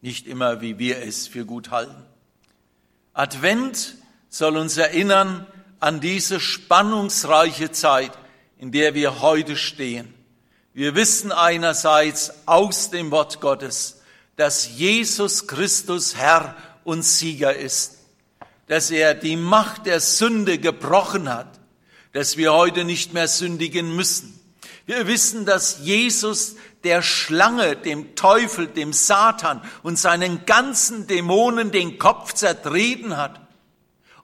Nicht 0.00 0.26
immer, 0.26 0.60
wie 0.60 0.80
wir 0.80 1.00
es 1.02 1.28
für 1.28 1.44
gut 1.44 1.70
halten. 1.70 2.04
Advent 3.12 3.94
soll 4.28 4.56
uns 4.56 4.76
erinnern 4.76 5.46
an 5.78 6.00
diese 6.00 6.40
spannungsreiche 6.40 7.70
Zeit, 7.70 8.10
in 8.58 8.72
der 8.72 8.94
wir 8.94 9.20
heute 9.20 9.56
stehen. 9.56 10.12
Wir 10.72 10.94
wissen 10.94 11.32
einerseits 11.32 12.32
aus 12.46 12.90
dem 12.90 13.10
Wort 13.10 13.40
Gottes, 13.40 14.00
dass 14.36 14.76
Jesus 14.76 15.46
Christus 15.46 16.16
Herr 16.16 16.56
und 16.84 17.02
Sieger 17.02 17.54
ist, 17.54 17.98
dass 18.66 18.90
er 18.90 19.14
die 19.14 19.36
Macht 19.36 19.86
der 19.86 20.00
Sünde 20.00 20.58
gebrochen 20.58 21.32
hat, 21.32 21.58
dass 22.12 22.36
wir 22.36 22.52
heute 22.52 22.84
nicht 22.84 23.14
mehr 23.14 23.28
sündigen 23.28 23.94
müssen, 23.94 24.36
wir 24.86 25.08
wissen, 25.08 25.44
dass 25.44 25.80
Jesus 25.82 26.54
der 26.84 27.02
Schlange, 27.02 27.74
dem 27.74 28.14
Teufel, 28.14 28.68
dem 28.68 28.92
Satan 28.92 29.60
und 29.82 29.98
seinen 29.98 30.46
ganzen 30.46 31.08
Dämonen 31.08 31.72
den 31.72 31.98
Kopf 31.98 32.32
zertreten 32.32 33.16
hat. 33.16 33.40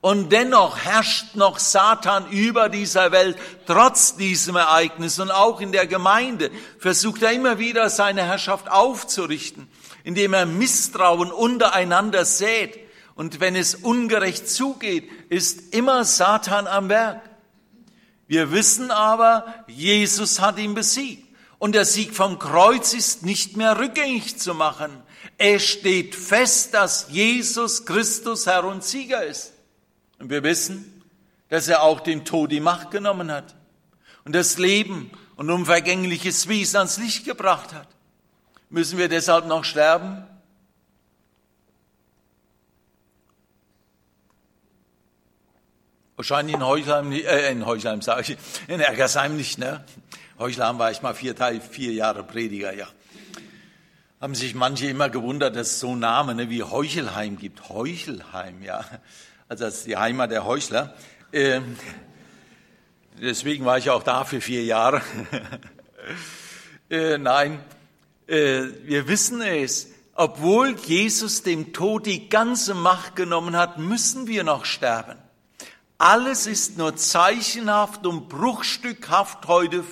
Und 0.02 0.32
dennoch 0.32 0.78
herrscht 0.78 1.36
noch 1.36 1.60
Satan 1.60 2.28
über 2.28 2.68
dieser 2.68 3.12
Welt, 3.12 3.38
trotz 3.66 4.16
diesem 4.16 4.56
Ereignis. 4.56 5.20
Und 5.20 5.30
auch 5.30 5.60
in 5.60 5.70
der 5.70 5.86
Gemeinde 5.86 6.50
versucht 6.80 7.22
er 7.22 7.30
immer 7.30 7.60
wieder 7.60 7.88
seine 7.88 8.24
Herrschaft 8.24 8.68
aufzurichten, 8.68 9.68
indem 10.02 10.34
er 10.34 10.44
Misstrauen 10.44 11.30
untereinander 11.30 12.24
sät. 12.24 12.80
Und 13.14 13.38
wenn 13.38 13.54
es 13.54 13.76
ungerecht 13.76 14.48
zugeht, 14.48 15.08
ist 15.28 15.72
immer 15.72 16.04
Satan 16.04 16.66
am 16.66 16.88
Werk. 16.88 17.22
Wir 18.26 18.50
wissen 18.50 18.90
aber, 18.90 19.54
Jesus 19.68 20.40
hat 20.40 20.58
ihn 20.58 20.74
besiegt. 20.74 21.28
Und 21.60 21.76
der 21.76 21.84
Sieg 21.84 22.12
vom 22.12 22.40
Kreuz 22.40 22.92
ist 22.92 23.24
nicht 23.24 23.56
mehr 23.56 23.78
rückgängig 23.78 24.36
zu 24.36 24.52
machen. 24.52 24.90
Es 25.38 25.62
steht 25.62 26.16
fest, 26.16 26.74
dass 26.74 27.06
Jesus 27.10 27.86
Christus 27.86 28.48
Herr 28.48 28.64
und 28.64 28.82
Sieger 28.82 29.24
ist. 29.24 29.51
Und 30.22 30.30
wir 30.30 30.44
wissen, 30.44 31.02
dass 31.48 31.66
er 31.66 31.82
auch 31.82 31.98
dem 31.98 32.24
Tod 32.24 32.52
die 32.52 32.60
Macht 32.60 32.92
genommen 32.92 33.32
hat 33.32 33.56
und 34.24 34.36
das 34.36 34.56
Leben 34.56 35.10
und 35.34 35.50
unvergängliches 35.50 36.46
Wesen 36.46 36.76
ans 36.76 36.96
Licht 36.98 37.24
gebracht 37.24 37.72
hat. 37.72 37.88
Müssen 38.70 38.98
wir 38.98 39.08
deshalb 39.08 39.46
noch 39.46 39.64
sterben? 39.64 40.24
Wahrscheinlich 46.14 46.54
in 46.54 46.64
Heuchelheim, 46.64 47.10
äh, 47.10 47.50
in 47.50 47.66
Heuchelheim 47.66 48.00
sage 48.00 48.20
ich, 48.20 48.38
in 48.68 48.78
Ergersheim 48.78 49.36
nicht, 49.36 49.58
ne? 49.58 49.84
Heuchelheim 50.38 50.78
war 50.78 50.92
ich 50.92 51.02
mal 51.02 51.14
vier, 51.14 51.34
vier 51.68 51.92
Jahre 51.94 52.22
Prediger, 52.22 52.72
ja. 52.72 52.86
Haben 54.20 54.36
sich 54.36 54.54
manche 54.54 54.86
immer 54.86 55.10
gewundert, 55.10 55.56
dass 55.56 55.72
es 55.72 55.80
so 55.80 55.96
Namen 55.96 56.36
ne, 56.36 56.48
wie 56.48 56.62
Heuchelheim 56.62 57.38
gibt. 57.38 57.70
Heuchelheim, 57.70 58.62
ja. 58.62 58.84
Also 59.52 59.64
das 59.64 59.80
ist 59.80 59.86
die 59.86 59.98
Heimat 59.98 60.30
der 60.30 60.46
Heuchler. 60.46 60.94
Ähm, 61.30 61.76
deswegen 63.20 63.66
war 63.66 63.76
ich 63.76 63.90
auch 63.90 64.02
da 64.02 64.24
für 64.24 64.40
vier 64.40 64.64
Jahre. 64.64 65.02
äh, 66.90 67.18
nein, 67.18 67.62
äh, 68.26 68.62
wir 68.84 69.08
wissen 69.08 69.42
es, 69.42 69.88
obwohl 70.14 70.74
Jesus 70.86 71.42
dem 71.42 71.74
Tod 71.74 72.06
die 72.06 72.30
ganze 72.30 72.72
Macht 72.72 73.14
genommen 73.14 73.54
hat, 73.54 73.76
müssen 73.76 74.26
wir 74.26 74.42
noch 74.42 74.64
sterben. 74.64 75.18
Alles 75.98 76.46
ist 76.46 76.78
nur 76.78 76.96
zeichenhaft 76.96 78.06
und 78.06 78.30
bruchstückhaft 78.30 79.48
heute 79.48 79.84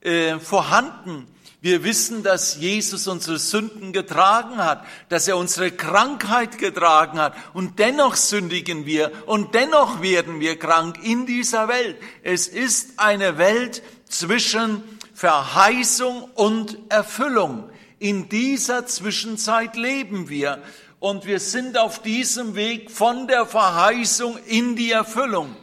äh, 0.00 0.38
vorhanden. 0.38 1.26
Wir 1.62 1.84
wissen, 1.84 2.22
dass 2.22 2.56
Jesus 2.56 3.06
unsere 3.06 3.38
Sünden 3.38 3.92
getragen 3.92 4.56
hat, 4.56 4.82
dass 5.10 5.28
er 5.28 5.36
unsere 5.36 5.70
Krankheit 5.70 6.56
getragen 6.56 7.18
hat 7.18 7.34
und 7.52 7.78
dennoch 7.78 8.16
sündigen 8.16 8.86
wir 8.86 9.12
und 9.26 9.54
dennoch 9.54 10.00
werden 10.00 10.40
wir 10.40 10.58
krank 10.58 10.98
in 11.02 11.26
dieser 11.26 11.68
Welt. 11.68 11.98
Es 12.22 12.48
ist 12.48 12.98
eine 12.98 13.36
Welt 13.36 13.82
zwischen 14.08 14.82
Verheißung 15.12 16.30
und 16.34 16.78
Erfüllung. 16.88 17.68
In 17.98 18.30
dieser 18.30 18.86
Zwischenzeit 18.86 19.76
leben 19.76 20.30
wir 20.30 20.62
und 20.98 21.26
wir 21.26 21.40
sind 21.40 21.76
auf 21.76 22.00
diesem 22.00 22.54
Weg 22.54 22.90
von 22.90 23.26
der 23.26 23.44
Verheißung 23.44 24.38
in 24.46 24.76
die 24.76 24.92
Erfüllung. 24.92 25.54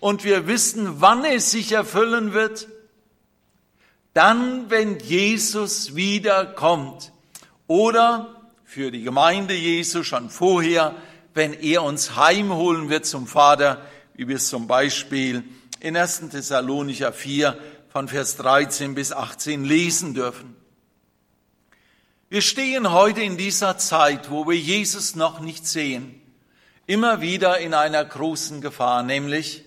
Und 0.00 0.24
wir 0.24 0.48
wissen, 0.48 1.00
wann 1.00 1.24
es 1.24 1.52
sich 1.52 1.70
erfüllen 1.70 2.32
wird 2.32 2.66
dann, 4.14 4.70
wenn 4.70 4.98
Jesus 5.00 5.94
wiederkommt. 5.94 7.12
Oder 7.66 8.42
für 8.64 8.90
die 8.90 9.02
Gemeinde 9.02 9.54
Jesu 9.54 10.02
schon 10.02 10.30
vorher, 10.30 10.94
wenn 11.34 11.52
er 11.52 11.82
uns 11.82 12.16
heimholen 12.16 12.88
wird 12.88 13.06
zum 13.06 13.26
Vater, 13.26 13.84
wie 14.14 14.28
wir 14.28 14.36
es 14.36 14.48
zum 14.48 14.66
Beispiel 14.66 15.42
in 15.80 15.96
1. 15.96 16.30
Thessalonicher 16.30 17.12
4 17.12 17.58
von 17.88 18.08
Vers 18.08 18.36
13 18.36 18.94
bis 18.94 19.12
18 19.12 19.64
lesen 19.64 20.14
dürfen. 20.14 20.56
Wir 22.28 22.40
stehen 22.40 22.90
heute 22.90 23.20
in 23.22 23.36
dieser 23.36 23.78
Zeit, 23.78 24.30
wo 24.30 24.46
wir 24.48 24.56
Jesus 24.56 25.14
noch 25.14 25.40
nicht 25.40 25.66
sehen, 25.66 26.20
immer 26.86 27.20
wieder 27.20 27.58
in 27.58 27.74
einer 27.74 28.04
großen 28.04 28.60
Gefahr, 28.60 29.02
nämlich, 29.02 29.64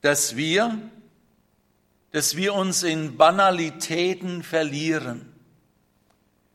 dass 0.00 0.36
wir 0.36 0.78
dass 2.16 2.34
wir 2.34 2.54
uns 2.54 2.82
in 2.82 3.18
Banalitäten 3.18 4.42
verlieren. 4.42 5.34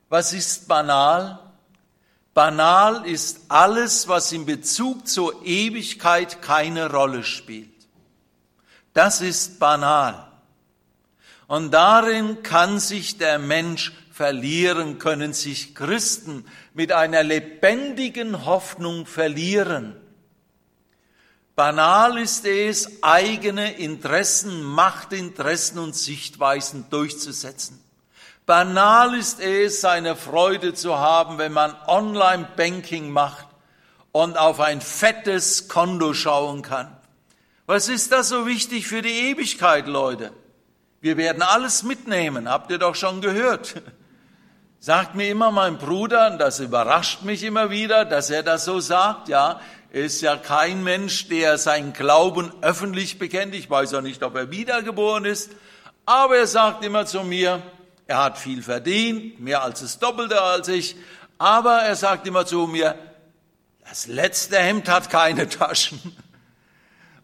Was 0.09 0.33
ist 0.33 0.67
banal? 0.67 1.37
Banal 2.33 3.05
ist 3.05 3.41
alles, 3.47 4.07
was 4.07 4.31
in 4.31 4.47
Bezug 4.47 5.07
zur 5.07 5.45
Ewigkeit 5.45 6.41
keine 6.41 6.89
Rolle 6.89 7.23
spielt. 7.23 7.69
Das 8.95 9.21
ist 9.21 9.59
banal. 9.59 10.31
Und 11.45 11.69
darin 11.69 12.41
kann 12.41 12.79
sich 12.79 13.19
der 13.19 13.37
Mensch 13.37 13.93
verlieren, 14.11 14.97
können 14.97 15.31
sich 15.31 15.75
Christen 15.75 16.43
mit 16.73 16.91
einer 16.91 17.21
lebendigen 17.21 18.47
Hoffnung 18.47 19.05
verlieren. 19.05 19.95
Banal 21.61 22.17
ist 22.17 22.47
es, 22.47 23.03
eigene 23.03 23.73
Interessen, 23.73 24.63
Machtinteressen 24.63 25.77
und 25.77 25.95
Sichtweisen 25.95 26.89
durchzusetzen. 26.89 27.79
Banal 28.47 29.13
ist 29.13 29.39
es, 29.39 29.79
seine 29.79 30.15
Freude 30.15 30.73
zu 30.73 30.97
haben, 30.97 31.37
wenn 31.37 31.51
man 31.51 31.75
Online-Banking 31.85 33.11
macht 33.11 33.45
und 34.11 34.39
auf 34.39 34.59
ein 34.59 34.81
fettes 34.81 35.67
Konto 35.67 36.15
schauen 36.15 36.63
kann. 36.63 36.97
Was 37.67 37.89
ist 37.89 38.11
das 38.11 38.29
so 38.29 38.47
wichtig 38.47 38.87
für 38.87 39.03
die 39.03 39.29
Ewigkeit, 39.29 39.85
Leute? 39.85 40.31
Wir 40.99 41.15
werden 41.15 41.43
alles 41.43 41.83
mitnehmen, 41.83 42.49
habt 42.49 42.71
ihr 42.71 42.79
doch 42.79 42.95
schon 42.95 43.21
gehört. 43.21 43.83
Sagt 44.79 45.13
mir 45.13 45.29
immer 45.29 45.51
mein 45.51 45.77
Bruder, 45.77 46.31
und 46.31 46.39
das 46.39 46.59
überrascht 46.59 47.21
mich 47.21 47.43
immer 47.43 47.69
wieder, 47.69 48.03
dass 48.03 48.31
er 48.31 48.41
das 48.41 48.65
so 48.65 48.79
sagt, 48.79 49.27
ja, 49.29 49.61
ist 49.91 50.21
ja 50.21 50.37
kein 50.37 50.83
Mensch, 50.83 51.27
der 51.27 51.57
seinen 51.57 51.91
Glauben 51.91 52.51
öffentlich 52.61 53.19
bekennt. 53.19 53.53
Ich 53.53 53.69
weiß 53.69 53.93
auch 53.93 54.01
nicht, 54.01 54.23
ob 54.23 54.35
er 54.35 54.49
wiedergeboren 54.49 55.25
ist. 55.25 55.51
Aber 56.05 56.37
er 56.37 56.47
sagt 56.47 56.83
immer 56.85 57.05
zu 57.05 57.23
mir, 57.23 57.61
er 58.07 58.23
hat 58.23 58.37
viel 58.37 58.63
verdient, 58.63 59.39
mehr 59.39 59.61
als 59.61 59.81
das 59.81 59.99
Doppelte 59.99 60.41
als 60.41 60.69
ich. 60.69 60.95
Aber 61.37 61.81
er 61.81 61.95
sagt 61.95 62.25
immer 62.25 62.45
zu 62.45 62.67
mir, 62.67 62.95
das 63.87 64.07
letzte 64.07 64.57
Hemd 64.57 64.87
hat 64.87 65.09
keine 65.09 65.49
Taschen. 65.49 65.99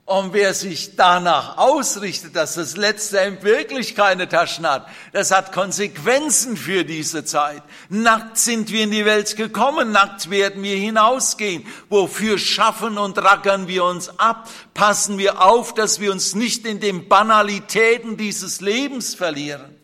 Und 0.07 0.31
wer 0.31 0.53
sich 0.53 0.95
danach 0.95 1.57
ausrichtet, 1.57 2.33
dass 2.37 2.53
das 2.53 2.77
letzte 2.77 3.19
Hemd 3.19 3.43
wirklich 3.43 3.93
keine 3.93 4.29
Taschen 4.29 4.65
hat, 4.65 4.87
das 5.11 5.31
hat 5.31 5.51
Konsequenzen 5.51 6.55
für 6.55 6.85
diese 6.85 7.25
Zeit. 7.25 7.61
Nackt 7.89 8.37
sind 8.37 8.71
wir 8.71 8.85
in 8.85 8.91
die 8.91 9.03
Welt 9.03 9.35
gekommen, 9.35 9.91
nackt 9.91 10.29
werden 10.29 10.63
wir 10.63 10.77
hinausgehen. 10.77 11.67
Wofür 11.89 12.37
schaffen 12.37 12.97
und 12.97 13.17
rackern 13.17 13.67
wir 13.67 13.83
uns 13.83 14.07
ab? 14.17 14.49
Passen 14.73 15.17
wir 15.17 15.41
auf, 15.41 15.73
dass 15.73 15.99
wir 15.99 16.13
uns 16.13 16.35
nicht 16.35 16.65
in 16.65 16.79
den 16.79 17.09
Banalitäten 17.09 18.15
dieses 18.15 18.61
Lebens 18.61 19.13
verlieren. 19.13 19.77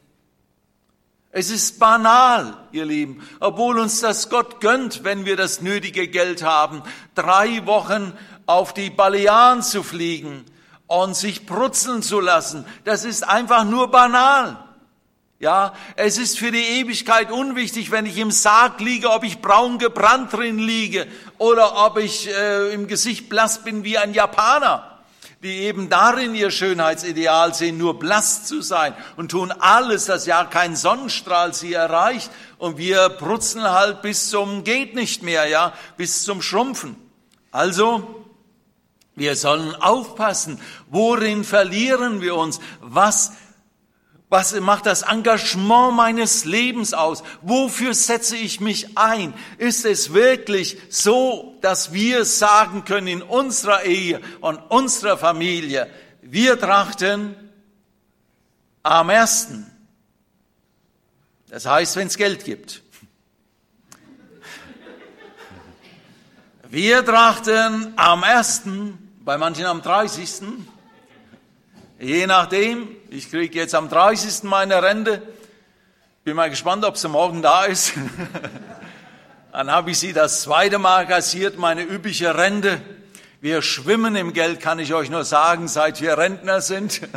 Es 1.35 1.49
ist 1.49 1.79
banal, 1.79 2.55
ihr 2.71 2.85
Lieben, 2.85 3.27
obwohl 3.39 3.79
uns 3.79 4.01
das 4.01 4.29
Gott 4.29 4.61
gönnt, 4.61 5.03
wenn 5.03 5.25
wir 5.25 5.35
das 5.35 5.61
nötige 5.61 6.07
Geld 6.07 6.43
haben. 6.43 6.83
Drei 7.15 7.65
Wochen 7.65 8.13
auf 8.45 8.73
die 8.73 8.89
Balearen 8.89 9.61
zu 9.61 9.83
fliegen 9.83 10.45
und 10.87 11.15
sich 11.15 11.45
brutzeln 11.45 12.01
zu 12.01 12.19
lassen, 12.19 12.65
das 12.83 13.05
ist 13.05 13.27
einfach 13.27 13.63
nur 13.63 13.89
banal. 13.89 14.57
Ja, 15.39 15.73
es 15.97 16.17
ist 16.17 16.39
für 16.39 16.51
die 16.51 16.79
Ewigkeit 16.79 17.29
unwichtig, 17.29 17.91
wenn 17.91 18.05
ich 18.05 18.17
im 18.17 18.31
Sarg 18.31 18.79
liege, 18.79 19.09
ob 19.09 19.25
ich 19.25 19.41
braun 19.41 19.77
gebrannt 19.77 20.31
drin 20.31 20.57
liege 20.57 21.05
oder 21.37 21.85
ob 21.85 21.97
ich 21.97 22.29
äh, 22.29 22.73
im 22.73 22.87
Gesicht 22.87 23.27
blass 23.27 23.61
bin 23.63 23.83
wie 23.83 23.97
ein 23.97 24.13
Japaner 24.13 24.93
die 25.43 25.63
eben 25.63 25.89
darin 25.89 26.33
ihr 26.35 26.51
Schönheitsideal 26.51 27.53
sehen, 27.53 27.77
nur 27.77 27.99
blass 27.99 28.45
zu 28.45 28.61
sein 28.61 28.95
und 29.17 29.31
tun 29.31 29.51
alles, 29.51 30.05
dass 30.05 30.25
ja 30.25 30.45
kein 30.45 30.77
Sonnenstrahl 30.77 31.53
sie 31.53 31.73
erreicht 31.73 32.31
und 32.57 32.77
wir 32.77 33.09
brutzeln 33.09 33.69
halt 33.69 34.01
bis 34.01 34.29
zum 34.29 34.63
geht 34.63 34.95
nicht 34.95 35.21
mehr, 35.21 35.47
ja, 35.47 35.73
bis 35.97 36.23
zum 36.23 36.41
Schrumpfen. 36.41 36.95
Also, 37.51 38.22
wir 39.15 39.35
sollen 39.35 39.75
aufpassen, 39.75 40.59
worin 40.89 41.43
verlieren 41.43 42.21
wir 42.21 42.35
uns, 42.35 42.59
was 42.81 43.33
was 44.33 44.59
macht 44.59 44.87
das 44.87 45.03
Engagement 45.03 45.95
meines 45.95 46.43
Lebens 46.43 46.95
aus? 46.95 47.21
Wofür 47.43 47.93
setze 47.93 48.35
ich 48.35 48.59
mich 48.59 48.97
ein? 48.97 49.35
Ist 49.59 49.85
es 49.85 50.11
wirklich 50.11 50.79
so, 50.89 51.55
dass 51.61 51.93
wir 51.93 52.25
sagen 52.25 52.83
können 52.83 53.05
in 53.05 53.21
unserer 53.21 53.83
Ehe 53.83 54.21
und 54.41 54.57
unserer 54.71 55.19
Familie, 55.19 55.87
wir 56.23 56.59
trachten 56.59 57.35
am 58.81 59.11
ersten. 59.11 59.69
Das 61.49 61.67
heißt, 61.67 61.95
wenn 61.95 62.07
es 62.07 62.17
Geld 62.17 62.43
gibt. 62.43 62.81
Wir 66.69 67.05
trachten 67.05 67.93
am 67.97 68.23
ersten 68.23 69.02
bei 69.23 69.37
manchen 69.37 69.65
am 69.65 69.81
30. 69.81 70.41
Je 71.97 72.27
nachdem, 72.27 72.89
ich 73.09 73.29
kriege 73.29 73.57
jetzt 73.57 73.73
am 73.73 73.87
30. 73.87 74.43
meine 74.43 74.83
Rente. 74.83 75.21
Bin 76.25 76.35
mal 76.35 76.49
gespannt, 76.49 76.83
ob 76.83 76.97
sie 76.97 77.07
morgen 77.07 77.41
da 77.41 77.63
ist. 77.63 77.93
Dann 79.53 79.71
habe 79.71 79.91
ich 79.91 79.99
sie 79.99 80.11
das 80.11 80.41
zweite 80.41 80.77
Mal 80.77 81.07
kassiert, 81.07 81.57
meine 81.57 81.83
übliche 81.83 82.35
Rente. 82.35 82.81
Wir 83.39 83.61
schwimmen 83.61 84.17
im 84.17 84.33
Geld, 84.33 84.59
kann 84.59 84.79
ich 84.79 84.93
euch 84.93 85.09
nur 85.09 85.23
sagen, 85.23 85.69
seit 85.69 86.01
wir 86.01 86.17
Rentner 86.17 86.61
sind. 86.61 87.01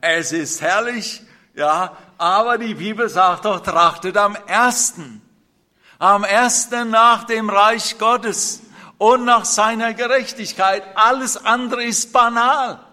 Es 0.00 0.30
ist 0.30 0.60
herrlich, 0.62 1.22
ja, 1.56 1.96
aber 2.18 2.56
die 2.56 2.74
Bibel 2.74 3.08
sagt 3.08 3.46
doch, 3.46 3.64
trachtet 3.64 4.16
am 4.16 4.36
ersten. 4.46 5.20
Am 5.98 6.22
ersten 6.22 6.90
nach 6.90 7.24
dem 7.24 7.50
Reich 7.50 7.98
Gottes 7.98 8.62
und 8.98 9.24
nach 9.24 9.44
seiner 9.44 9.94
Gerechtigkeit. 9.94 10.84
Alles 10.96 11.36
andere 11.36 11.84
ist 11.84 12.12
banal. 12.12 12.84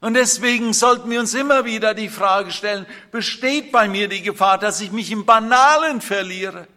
Und 0.00 0.14
deswegen 0.14 0.72
sollten 0.72 1.10
wir 1.10 1.18
uns 1.18 1.34
immer 1.34 1.64
wieder 1.64 1.94
die 1.94 2.08
Frage 2.08 2.52
stellen, 2.52 2.86
besteht 3.10 3.72
bei 3.72 3.88
mir 3.88 4.08
die 4.08 4.22
Gefahr, 4.22 4.58
dass 4.58 4.80
ich 4.80 4.92
mich 4.92 5.10
im 5.10 5.24
Banalen 5.24 6.00
verliere? 6.00 6.68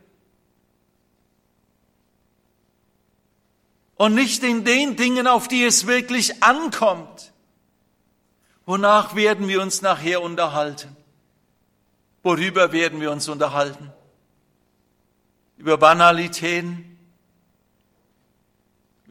Und 3.95 4.15
nicht 4.15 4.43
in 4.43 4.65
den 4.65 4.95
Dingen, 4.95 5.27
auf 5.27 5.47
die 5.47 5.63
es 5.63 5.85
wirklich 5.85 6.41
ankommt. 6.41 7.31
Wonach 8.65 9.15
werden 9.15 9.47
wir 9.47 9.61
uns 9.61 9.83
nachher 9.83 10.23
unterhalten? 10.23 10.95
Worüber 12.23 12.71
werden 12.71 13.01
wir 13.01 13.11
uns 13.11 13.27
unterhalten? 13.27 13.91
Über 15.57 15.77
Banalitäten? 15.77 16.90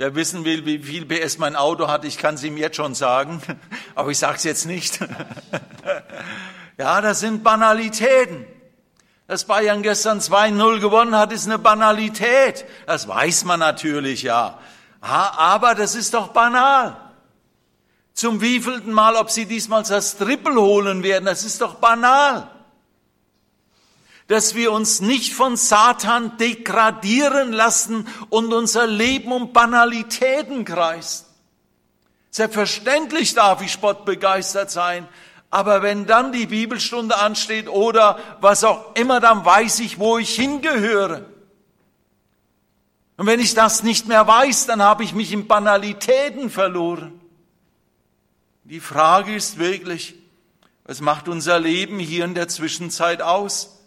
Wer 0.01 0.15
wissen 0.15 0.47
will, 0.47 0.65
wie 0.65 0.79
viel 0.79 1.05
PS 1.05 1.37
mein 1.37 1.57
Auto 1.57 1.89
hat, 1.89 2.07
ich 2.07 2.17
kann 2.17 2.37
es 2.37 2.43
ihm 2.43 2.57
jetzt 2.57 2.77
schon 2.77 2.95
sagen, 2.95 3.43
aber 3.95 4.11
ich 4.11 4.19
sage 4.19 4.37
es 4.39 4.45
jetzt 4.45 4.65
nicht. 4.65 4.99
ja, 6.79 7.03
das 7.03 7.21
sind 7.21 7.45
Banalitäten. 7.45 8.47
Dass 9.27 9.45
Bayern 9.45 9.83
gestern 9.83 10.21
2-0 10.21 10.81
gewonnen 10.81 11.15
hat, 11.15 11.33
ist 11.33 11.45
eine 11.45 11.59
Banalität. 11.59 12.65
Das 12.87 13.09
weiß 13.09 13.45
man 13.45 13.61
natürlich, 13.61 14.23
ja. 14.23 14.59
Aber 15.03 15.75
das 15.75 15.95
ist 15.95 16.15
doch 16.15 16.29
banal. 16.29 16.97
Zum 18.15 18.41
wievielten 18.41 18.95
Mal, 18.95 19.17
ob 19.17 19.31
sie 19.31 19.45
diesmal 19.45 19.83
das 19.83 20.17
Triple 20.17 20.63
holen 20.63 21.03
werden, 21.03 21.27
das 21.27 21.45
ist 21.45 21.61
doch 21.61 21.75
banal. 21.75 22.51
Dass 24.31 24.55
wir 24.55 24.71
uns 24.71 25.01
nicht 25.01 25.35
von 25.35 25.57
Satan 25.57 26.37
degradieren 26.37 27.53
lassen 27.53 28.07
und 28.29 28.53
unser 28.53 28.87
Leben 28.87 29.33
um 29.33 29.53
Banalitäten 29.53 30.64
kreist. 30.64 31.27
Selbstverständlich 32.31 33.35
darf 33.35 33.61
ich 33.61 33.73
spottbegeistert 33.73 34.71
sein, 34.71 35.09
aber 35.51 35.83
wenn 35.83 36.07
dann 36.07 36.31
die 36.31 36.47
Bibelstunde 36.47 37.19
ansteht 37.19 37.69
oder 37.69 38.21
was 38.40 38.62
auch 38.62 38.95
immer, 38.95 39.19
dann 39.19 39.45
weiß 39.45 39.81
ich, 39.81 39.99
wo 39.99 40.16
ich 40.16 40.33
hingehöre. 40.37 41.27
Und 43.16 43.27
wenn 43.27 43.40
ich 43.40 43.55
das 43.55 43.83
nicht 43.83 44.07
mehr 44.07 44.29
weiß, 44.29 44.66
dann 44.66 44.81
habe 44.81 45.03
ich 45.03 45.12
mich 45.12 45.33
in 45.33 45.49
Banalitäten 45.49 46.51
verloren. 46.51 47.21
Die 48.62 48.79
Frage 48.79 49.35
ist 49.35 49.59
wirklich, 49.59 50.14
was 50.85 51.01
macht 51.01 51.27
unser 51.27 51.59
Leben 51.59 51.99
hier 51.99 52.25
in 52.25 52.37
der 52.37 52.47
Zwischenzeit 52.47 53.23
aus? 53.23 53.80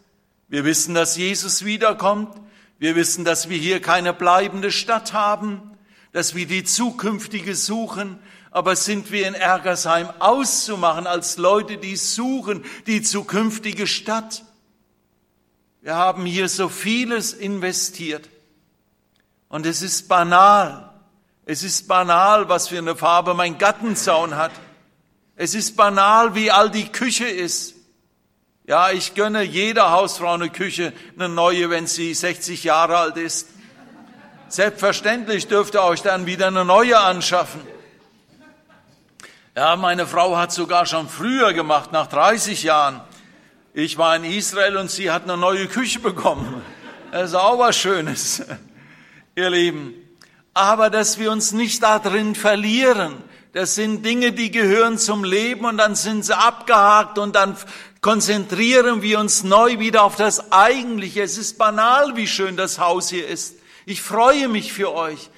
Wir 0.53 0.65
wissen, 0.65 0.93
dass 0.93 1.17
Jesus 1.17 1.65
wiederkommt. 1.65 2.31
Wir 2.77 2.95
wissen, 2.95 3.25
dass 3.25 3.49
wir 3.49 3.57
hier 3.57 3.81
keine 3.81 4.13
bleibende 4.13 4.71
Stadt 4.71 5.11
haben, 5.11 5.75
dass 6.11 6.35
wir 6.35 6.45
die 6.45 6.63
zukünftige 6.63 7.55
suchen, 7.55 8.19
aber 8.51 8.75
sind 8.75 9.11
wir 9.11 9.27
in 9.27 9.33
Ergersheim 9.33 10.11
auszumachen 10.19 11.07
als 11.07 11.37
Leute, 11.37 11.77
die 11.77 11.95
suchen 11.95 12.63
die 12.85 13.01
zukünftige 13.01 13.87
Stadt? 13.87 14.43
Wir 15.81 15.95
haben 15.95 16.23
hier 16.23 16.47
so 16.47 16.69
vieles 16.69 17.33
investiert 17.33 18.29
und 19.49 19.65
es 19.65 19.81
ist 19.81 20.07
banal. 20.07 20.93
Es 21.47 21.63
ist 21.63 21.87
banal, 21.87 22.47
was 22.47 22.67
für 22.67 22.77
eine 22.77 22.95
Farbe 22.95 23.33
mein 23.33 23.57
Gartenzaun 23.57 24.35
hat. 24.35 24.51
Es 25.35 25.55
ist 25.55 25.75
banal, 25.75 26.35
wie 26.35 26.51
all 26.51 26.69
die 26.69 26.89
Küche 26.89 27.25
ist. 27.25 27.73
Ja, 28.65 28.91
ich 28.91 29.13
gönne 29.13 29.43
jeder 29.43 29.91
Hausfrau 29.91 30.35
eine 30.35 30.49
Küche, 30.49 30.93
eine 31.17 31.27
neue, 31.27 31.69
wenn 31.69 31.85
sie 31.85 32.13
60 32.13 32.63
Jahre 32.63 32.97
alt 32.97 33.17
ist. 33.17 33.49
Selbstverständlich 34.47 35.47
dürft 35.47 35.75
ihr 35.75 35.83
euch 35.83 36.01
dann 36.01 36.25
wieder 36.27 36.47
eine 36.47 36.63
neue 36.63 36.97
anschaffen. 36.97 37.59
Ja, 39.53 39.75
meine 39.75 40.07
Frau 40.07 40.37
hat 40.37 40.53
sogar 40.53 40.85
schon 40.85 41.09
früher 41.09 41.51
gemacht, 41.51 41.91
nach 41.91 42.07
30 42.07 42.63
Jahren. 42.63 43.01
Ich 43.73 43.97
war 43.97 44.15
in 44.15 44.23
Israel 44.23 44.77
und 44.77 44.89
sie 44.89 45.11
hat 45.11 45.23
eine 45.23 45.35
neue 45.35 45.67
Küche 45.67 45.99
bekommen. 45.99 46.61
Das 47.11 47.31
ist 47.31 47.35
auch 47.35 47.59
was 47.59 47.75
Schönes, 47.75 48.43
ihr 49.35 49.49
Lieben. 49.49 49.93
Aber 50.53 50.89
dass 50.89 51.19
wir 51.19 51.31
uns 51.31 51.51
nicht 51.51 51.83
darin 51.83 52.33
verlieren, 52.33 53.15
das 53.51 53.75
sind 53.75 54.05
Dinge, 54.05 54.31
die 54.31 54.51
gehören 54.51 54.97
zum 54.97 55.25
Leben 55.25 55.65
und 55.65 55.77
dann 55.77 55.95
sind 55.95 56.23
sie 56.23 56.37
abgehakt 56.37 57.17
und 57.17 57.35
dann 57.35 57.57
konzentrieren 58.03 59.01
wir 59.01 59.17
uns 59.17 59.43
neu 59.43 59.79
wieder 59.79 60.03
auf 60.03 60.17
das 60.17 60.51
Eigentliche. 60.51 61.23
Es 61.23 61.37
ist 61.37 61.57
banal, 61.57 62.15
wie 62.17 62.27
schön 62.27 62.57
das 62.57 62.77
Haus 62.77 63.09
hier 63.09 63.25
ist. 63.27 63.55
Ich 63.85 64.01
freue 64.01 64.49
mich 64.49 64.73
für 64.73 64.93
euch. 64.93 65.29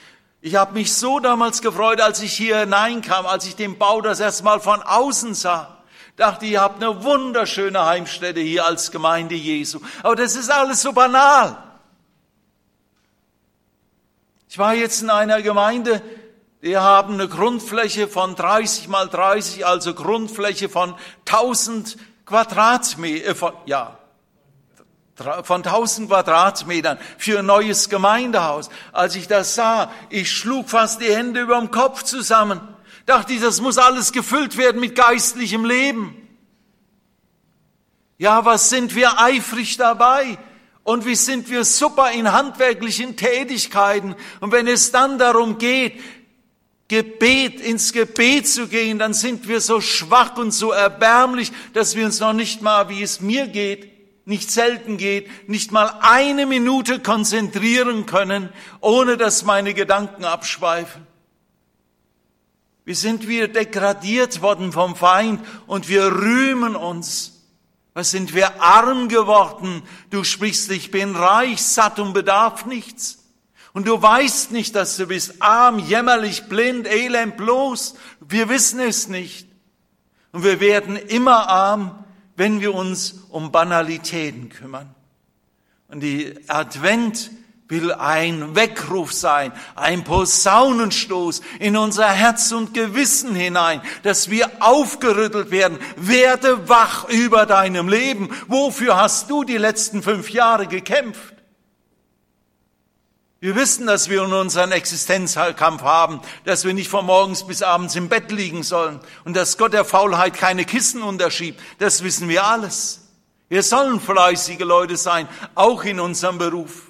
Ich 0.42 0.56
habe 0.56 0.74
mich 0.74 0.94
so 0.94 1.20
damals 1.20 1.62
gefreut, 1.62 2.02
als 2.02 2.22
ich 2.22 2.34
hier 2.34 2.60
hineinkam, 2.60 3.28
als 3.28 3.46
ich 3.46 3.56
den 3.56 3.78
Bau 3.78 4.02
das 4.02 4.20
erste 4.20 4.44
Mal 4.44 4.60
von 4.60 4.82
außen 4.82 5.36
sah. 5.36 5.78
Dachte, 6.18 6.48
ihr 6.48 6.60
habt 6.60 6.84
eine 6.84 7.04
wunderschöne 7.04 7.86
Heimstätte 7.86 8.40
hier 8.40 8.66
als 8.66 8.90
Gemeinde 8.92 9.36
Jesu. 9.36 9.80
Aber 10.02 10.16
das 10.16 10.36
ist 10.36 10.50
alles 10.50 10.82
so 10.82 10.92
banal. 10.92 11.58
Ich 14.50 14.58
war 14.58 14.74
jetzt 14.74 15.04
in 15.04 15.12
einer 15.12 15.44
Gemeinde, 15.44 16.02
die 16.64 16.78
haben 16.78 17.14
eine 17.14 17.28
Grundfläche 17.28 18.08
von 18.08 18.36
30 18.36 18.88
mal 18.88 19.08
30, 19.08 19.68
also 19.68 19.94
Grundfläche 19.94 20.68
von 20.68 20.96
1000 21.28 21.98
Quadratmeter, 22.26 23.30
äh, 23.30 23.52
ja, 23.66 23.98
von 25.44 25.64
1000 25.64 26.10
Quadratmetern 26.10 26.98
für 27.18 27.40
ein 27.40 27.46
neues 27.46 27.90
Gemeindehaus. 27.90 28.70
Als 28.92 29.16
ich 29.16 29.28
das 29.28 29.56
sah, 29.56 29.92
ich 30.10 30.32
schlug 30.32 30.70
fast 30.70 31.02
die 31.02 31.14
Hände 31.14 31.42
über 31.42 31.58
dem 31.58 31.72
Kopf 31.72 32.04
zusammen. 32.04 32.60
Dachte 33.06 33.34
ich, 33.34 33.42
das 33.42 33.62
muss 33.62 33.78
alles 33.78 34.12
gefüllt 34.12 34.58
werden 34.58 34.82
mit 34.82 34.96
geistlichem 34.96 35.64
Leben. 35.64 36.16
Ja, 38.18 38.44
was 38.46 38.70
sind 38.70 38.96
wir 38.96 39.20
eifrig 39.20 39.78
dabei? 39.78 40.38
Und 40.84 41.06
wie 41.06 41.16
sind 41.16 41.50
wir 41.50 41.66
super 41.66 42.12
in 42.12 42.32
handwerklichen 42.32 43.18
Tätigkeiten? 43.18 44.16
Und 44.40 44.52
wenn 44.52 44.68
es 44.68 44.92
dann 44.92 45.18
darum 45.18 45.58
geht, 45.58 46.00
Gebet, 46.88 47.60
ins 47.62 47.94
Gebet 47.94 48.48
zu 48.48 48.68
gehen, 48.68 49.00
dann 49.00 49.14
sind 49.14 49.48
wir 49.48 49.60
so 49.60 49.82
schwach 49.82 50.38
und 50.38 50.52
so 50.52 50.72
erbärmlich, 50.72 51.52
dass 51.74 51.96
wir 51.96 52.06
uns 52.06 52.20
noch 52.20 52.34
nicht 52.34 52.62
mal, 52.62 52.90
wie 52.90 53.02
es 53.02 53.22
mir 53.22 53.48
geht, 53.48 53.92
nicht 54.28 54.52
selten 54.52 54.98
geht, 54.98 55.50
nicht 55.50 55.72
mal 55.72 55.98
eine 56.02 56.46
Minute 56.46 57.00
konzentrieren 57.00 58.06
können, 58.06 58.50
ohne 58.82 59.18
dass 59.18 59.46
meine 59.46 59.74
Gedanken 59.74 60.26
abschweifen. 60.26 61.06
Wie 62.86 62.94
sind 62.94 63.28
wir 63.28 63.48
degradiert 63.48 64.44
worden 64.44 64.72
vom 64.72 64.96
Feind 64.96 65.44
und 65.66 65.90
wir 65.90 66.06
rühmen 66.06 66.76
uns. 66.76 67.32
Was 67.96 68.12
sind 68.12 68.36
wir 68.36 68.62
arm 68.62 69.10
geworden? 69.10 69.82
Du 70.12 70.24
sprichst, 70.24 70.70
ich 70.70 70.92
bin 70.92 71.16
reich, 71.16 71.64
satt 71.64 71.98
und 71.98 72.14
bedarf 72.14 72.68
nichts. 72.68 73.25
Und 73.76 73.88
du 73.88 74.02
weißt 74.02 74.54
nicht, 74.54 74.74
dass 74.74 74.96
du 74.96 75.06
bist 75.06 75.42
arm, 75.42 75.80
jämmerlich, 75.80 76.46
blind, 76.46 76.88
elend, 76.88 77.36
bloß. 77.36 77.96
Wir 78.22 78.48
wissen 78.48 78.80
es 78.80 79.10
nicht. 79.10 79.50
Und 80.32 80.46
wir 80.46 80.62
werden 80.62 80.96
immer 80.96 81.50
arm, 81.50 82.06
wenn 82.38 82.62
wir 82.62 82.74
uns 82.74 83.26
um 83.28 83.52
Banalitäten 83.52 84.48
kümmern. 84.48 84.96
Und 85.90 86.00
die 86.00 86.36
Advent 86.48 87.32
will 87.68 87.92
ein 87.92 88.56
Weckruf 88.56 89.12
sein, 89.12 89.52
ein 89.76 90.06
Posaunenstoß 90.06 91.42
in 91.60 91.76
unser 91.76 92.08
Herz 92.08 92.54
und 92.54 92.74
Gewissen 92.74 93.36
hinein, 93.36 93.82
dass 94.04 94.30
wir 94.30 94.50
aufgerüttelt 94.62 95.52
werden. 95.52 95.80
Werde 95.98 96.70
wach 96.70 97.10
über 97.10 97.46
deinem 97.46 97.90
Leben. 97.90 98.30
Wofür 98.48 98.96
hast 98.96 99.30
du 99.30 99.44
die 99.44 99.58
letzten 99.58 100.02
fünf 100.02 100.30
Jahre 100.30 100.66
gekämpft? 100.66 101.35
Wir 103.46 103.56
wissen, 103.56 103.86
dass 103.86 104.10
wir 104.10 104.24
unseren 104.24 104.72
Existenzkampf 104.72 105.84
haben, 105.84 106.20
dass 106.46 106.66
wir 106.66 106.74
nicht 106.74 106.90
von 106.90 107.06
morgens 107.06 107.46
bis 107.46 107.62
abends 107.62 107.96
im 107.96 108.10
Bett 108.10 108.32
liegen 108.32 108.64
sollen 108.64 109.00
und 109.24 109.36
dass 109.36 109.60
Gott 109.60 109.72
der 109.72 109.86
Faulheit 109.86 110.34
keine 110.34 110.66
Kissen 110.66 111.04
unterschiebt. 111.04 111.62
Das 111.78 112.04
wissen 112.04 112.28
wir 112.28 112.44
alles. 112.44 113.08
Wir 113.48 113.62
sollen 113.62 114.02
fleißige 114.02 114.62
Leute 114.62 114.98
sein, 114.98 115.30
auch 115.54 115.84
in 115.84 116.00
unserem 116.00 116.40
Beruf. 116.40 116.88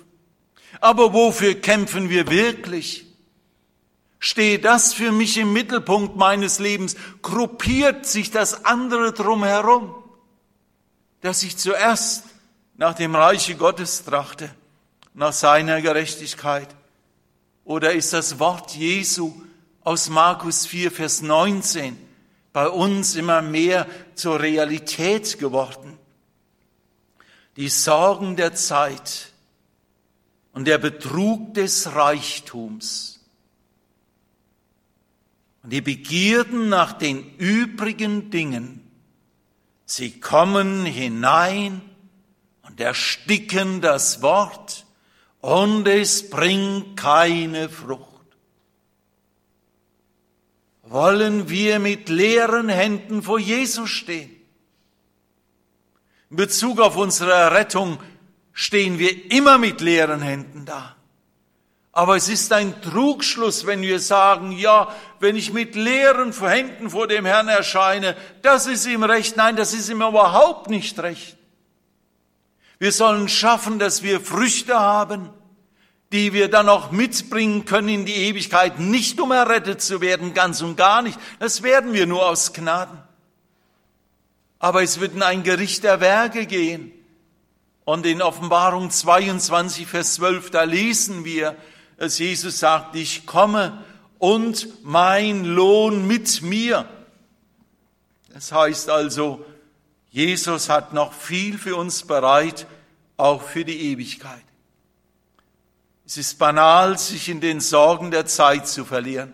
Aber 0.79 1.11
wofür 1.11 1.55
kämpfen 1.55 2.09
wir 2.09 2.29
wirklich? 2.29 3.05
Steht 4.19 4.63
das 4.63 4.93
für 4.93 5.11
mich 5.11 5.37
im 5.37 5.51
Mittelpunkt 5.51 6.15
meines 6.15 6.59
Lebens? 6.59 6.95
Gruppiert 7.21 8.05
sich 8.05 8.31
das 8.31 8.63
andere 8.63 9.11
drumherum? 9.11 9.93
Dass 11.19 11.43
ich 11.43 11.57
zuerst 11.57 12.23
nach 12.77 12.93
dem 12.93 13.13
Reiche 13.13 13.55
Gottes 13.55 14.05
trachte 14.05 14.55
nach 15.15 15.33
seiner 15.33 15.81
Gerechtigkeit? 15.81 16.75
Oder 17.63 17.93
ist 17.93 18.13
das 18.13 18.37
Wort 18.37 18.75
Jesu 18.75 19.33
aus 19.83 20.09
Markus 20.09 20.67
4, 20.67 20.91
Vers 20.91 21.21
19 21.21 21.97
bei 22.53 22.67
uns 22.67 23.15
immer 23.15 23.41
mehr 23.41 23.87
zur 24.13 24.39
Realität 24.39 25.39
geworden? 25.39 25.97
Die 27.55 27.69
Sorgen 27.69 28.35
der 28.35 28.53
Zeit 28.53 29.31
und 30.51 30.65
der 30.65 30.77
Betrug 30.77 31.53
des 31.53 31.95
Reichtums 31.95 33.21
und 35.63 35.71
die 35.71 35.81
Begierden 35.81 36.69
nach 36.69 36.93
den 36.93 37.35
übrigen 37.37 38.29
Dingen, 38.29 38.85
sie 39.85 40.19
kommen 40.19 40.85
hinein 40.85 41.81
und 42.63 42.79
ersticken 42.79 43.81
das 43.81 44.21
Wort 44.21 44.84
und 45.45 45.87
es 45.87 46.27
bringt 46.27 46.97
keine 46.97 47.69
Frucht. 47.69 48.25
Wollen 50.81 51.49
wir 51.49 51.77
mit 51.77 52.09
leeren 52.09 52.67
Händen 52.67 53.21
vor 53.21 53.37
Jesus 53.37 53.91
stehen? 53.91 54.31
In 56.31 56.37
Bezug 56.37 56.79
auf 56.79 56.97
unsere 56.97 57.51
Rettung 57.51 57.99
stehen 58.53 58.97
wir 58.97 59.31
immer 59.31 59.59
mit 59.59 59.81
leeren 59.81 60.23
Händen 60.23 60.65
da. 60.65 60.95
Aber 61.91 62.15
es 62.15 62.27
ist 62.27 62.51
ein 62.51 62.81
Trugschluss, 62.81 63.67
wenn 63.67 63.83
wir 63.83 63.99
sagen, 63.99 64.51
ja, 64.51 64.91
wenn 65.19 65.35
ich 65.35 65.53
mit 65.53 65.75
leeren 65.75 66.33
Händen 66.33 66.89
vor 66.89 67.07
dem 67.07 67.23
Herrn 67.23 67.49
erscheine, 67.49 68.17
das 68.41 68.65
ist 68.65 68.87
ihm 68.87 69.03
recht. 69.03 69.37
Nein, 69.37 69.55
das 69.55 69.73
ist 69.73 69.89
ihm 69.89 70.01
überhaupt 70.01 70.71
nicht 70.71 70.97
recht. 70.97 71.37
Wir 72.79 72.91
sollen 72.91 73.29
schaffen, 73.29 73.79
dass 73.79 74.03
wir 74.03 74.19
Früchte 74.19 74.79
haben, 74.79 75.29
die 76.11 76.33
wir 76.33 76.49
dann 76.49 76.69
auch 76.69 76.91
mitbringen 76.91 77.65
können 77.65 77.89
in 77.89 78.05
die 78.05 78.15
Ewigkeit, 78.15 78.79
nicht 78.79 79.19
um 79.19 79.31
errettet 79.31 79.81
zu 79.81 80.01
werden, 80.01 80.33
ganz 80.33 80.61
und 80.61 80.75
gar 80.75 81.01
nicht. 81.01 81.19
Das 81.39 81.63
werden 81.63 81.93
wir 81.93 82.05
nur 82.05 82.27
aus 82.27 82.53
Gnaden. 82.53 82.97
Aber 84.59 84.83
es 84.83 84.99
wird 84.99 85.13
in 85.13 85.23
ein 85.23 85.43
Gericht 85.43 85.83
der 85.83 85.99
Werke 85.99 86.45
gehen. 86.45 86.91
Und 87.83 88.05
in 88.05 88.21
Offenbarung 88.21 88.89
22, 88.89 89.85
Vers 89.85 90.15
12, 90.15 90.49
da 90.49 90.63
lesen 90.63 91.23
wir, 91.23 91.55
dass 91.97 92.17
Jesus 92.17 92.59
sagt, 92.59 92.95
ich 92.95 93.25
komme 93.25 93.83
und 94.17 94.83
mein 94.83 95.45
Lohn 95.45 96.07
mit 96.07 96.41
mir. 96.41 96.89
Das 98.33 98.51
heißt 98.51 98.89
also, 98.89 99.45
Jesus 100.15 100.69
hat 100.69 100.93
noch 100.93 101.11
viel 101.11 101.57
für 101.57 101.75
uns 101.75 102.03
bereit, 102.03 102.67
auch 103.17 103.41
für 103.41 103.65
die 103.65 103.91
Ewigkeit. 103.91 104.45
Es 106.05 106.15
ist 106.15 106.39
banal, 106.39 106.97
sich 106.97 107.27
in 107.27 107.41
den 107.41 107.59
Sorgen 107.59 108.11
der 108.11 108.25
Zeit 108.25 108.65
zu 108.65 108.85
verlieren. 108.85 109.33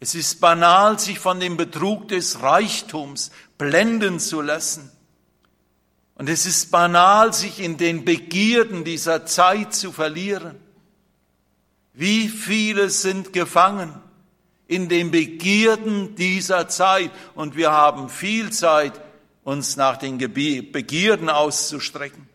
Es 0.00 0.16
ist 0.16 0.40
banal, 0.40 0.98
sich 0.98 1.20
von 1.20 1.38
dem 1.38 1.56
Betrug 1.56 2.08
des 2.08 2.42
Reichtums 2.42 3.30
blenden 3.58 4.18
zu 4.18 4.40
lassen. 4.40 4.90
Und 6.16 6.28
es 6.28 6.46
ist 6.46 6.72
banal, 6.72 7.32
sich 7.32 7.60
in 7.60 7.76
den 7.76 8.04
Begierden 8.04 8.82
dieser 8.82 9.24
Zeit 9.24 9.72
zu 9.72 9.92
verlieren. 9.92 10.56
Wie 11.92 12.28
viele 12.28 12.90
sind 12.90 13.32
gefangen 13.32 13.94
in 14.66 14.88
den 14.88 15.12
Begierden 15.12 16.16
dieser 16.16 16.66
Zeit 16.66 17.12
und 17.36 17.54
wir 17.54 17.70
haben 17.70 18.08
viel 18.08 18.50
Zeit, 18.50 19.00
uns 19.46 19.76
nach 19.76 19.96
den 19.96 20.18
Begierden 20.18 21.30
auszustrecken. 21.30 22.28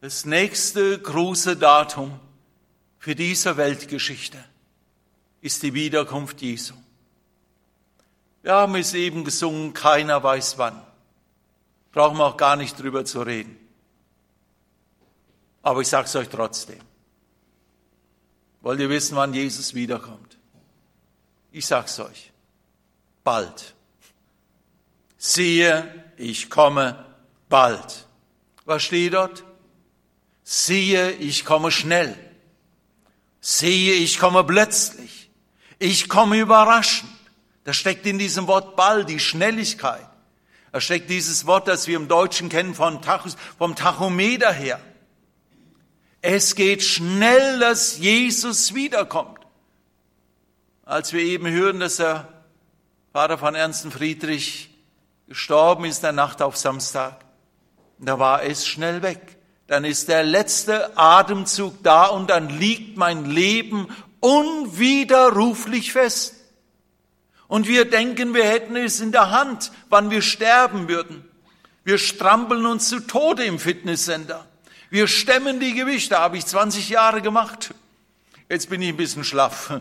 Das 0.00 0.24
nächste 0.24 0.98
große 0.98 1.56
Datum 1.56 2.18
für 2.98 3.14
diese 3.14 3.56
Weltgeschichte 3.56 4.44
ist 5.42 5.62
die 5.62 5.74
Wiederkunft 5.74 6.42
Jesu. 6.42 6.74
Wir 8.42 8.54
haben 8.54 8.74
es 8.74 8.92
eben 8.94 9.22
gesungen, 9.22 9.74
keiner 9.74 10.24
weiß 10.24 10.58
wann. 10.58 10.82
Brauchen 11.92 12.18
wir 12.18 12.26
auch 12.26 12.36
gar 12.36 12.56
nicht 12.56 12.76
drüber 12.76 13.04
zu 13.04 13.22
reden. 13.22 13.56
Aber 15.62 15.82
ich 15.82 15.88
sage 15.88 16.06
es 16.06 16.16
euch 16.16 16.28
trotzdem. 16.28 16.80
Wollt 18.60 18.80
ihr 18.80 18.90
wissen, 18.90 19.14
wann 19.14 19.34
Jesus 19.34 19.72
wiederkommt? 19.72 20.36
Ich 21.52 21.64
sag's 21.64 22.00
euch. 22.00 22.32
Bald. 23.22 23.76
Siehe, 25.22 26.12
ich 26.16 26.48
komme 26.48 27.04
bald. 27.50 28.06
Was 28.64 28.82
steht 28.82 29.12
dort? 29.12 29.44
Siehe, 30.42 31.10
ich 31.10 31.44
komme 31.44 31.70
schnell. 31.70 32.18
Siehe, 33.42 33.92
ich 33.92 34.18
komme 34.18 34.42
plötzlich. 34.44 35.30
Ich 35.78 36.08
komme 36.08 36.38
überraschend. 36.38 37.12
Da 37.64 37.74
steckt 37.74 38.06
in 38.06 38.18
diesem 38.18 38.46
Wort 38.46 38.76
bald 38.76 39.10
die 39.10 39.20
Schnelligkeit. 39.20 40.08
Da 40.72 40.80
steckt 40.80 41.10
dieses 41.10 41.44
Wort, 41.46 41.68
das 41.68 41.86
wir 41.86 41.96
im 41.96 42.08
Deutschen 42.08 42.48
kennen 42.48 42.74
vom 42.74 43.02
Tachometer 43.76 44.52
her. 44.54 44.80
Es 46.22 46.54
geht 46.54 46.82
schnell, 46.82 47.58
dass 47.58 47.98
Jesus 47.98 48.72
wiederkommt. 48.72 49.38
Als 50.86 51.12
wir 51.12 51.20
eben 51.20 51.46
hören, 51.46 51.78
dass 51.78 51.96
der 51.96 52.26
Vater 53.12 53.36
von 53.36 53.54
Ernsten 53.54 53.90
Friedrich 53.90 54.69
gestorben 55.30 55.84
ist, 55.84 56.02
der 56.02 56.10
Nacht 56.10 56.42
auf 56.42 56.56
Samstag, 56.56 57.24
da 57.98 58.18
war 58.18 58.42
es 58.42 58.66
schnell 58.66 59.00
weg. 59.00 59.38
Dann 59.68 59.84
ist 59.84 60.08
der 60.08 60.24
letzte 60.24 60.98
Atemzug 60.98 61.84
da 61.84 62.06
und 62.06 62.28
dann 62.28 62.48
liegt 62.48 62.96
mein 62.96 63.24
Leben 63.26 63.86
unwiderruflich 64.18 65.92
fest. 65.92 66.34
Und 67.46 67.68
wir 67.68 67.88
denken, 67.88 68.34
wir 68.34 68.42
hätten 68.42 68.74
es 68.74 68.98
in 68.98 69.12
der 69.12 69.30
Hand, 69.30 69.70
wann 69.88 70.10
wir 70.10 70.20
sterben 70.20 70.88
würden. 70.88 71.24
Wir 71.84 71.98
strampeln 71.98 72.66
uns 72.66 72.88
zu 72.88 72.98
Tode 72.98 73.44
im 73.44 73.60
Fitnesscenter. 73.60 74.44
Wir 74.90 75.06
stemmen 75.06 75.60
die 75.60 75.74
Gewichte, 75.74 76.18
habe 76.18 76.38
ich 76.38 76.46
20 76.46 76.88
Jahre 76.88 77.22
gemacht. 77.22 77.72
Jetzt 78.48 78.68
bin 78.68 78.82
ich 78.82 78.88
ein 78.88 78.96
bisschen 78.96 79.22
schlaff. 79.22 79.80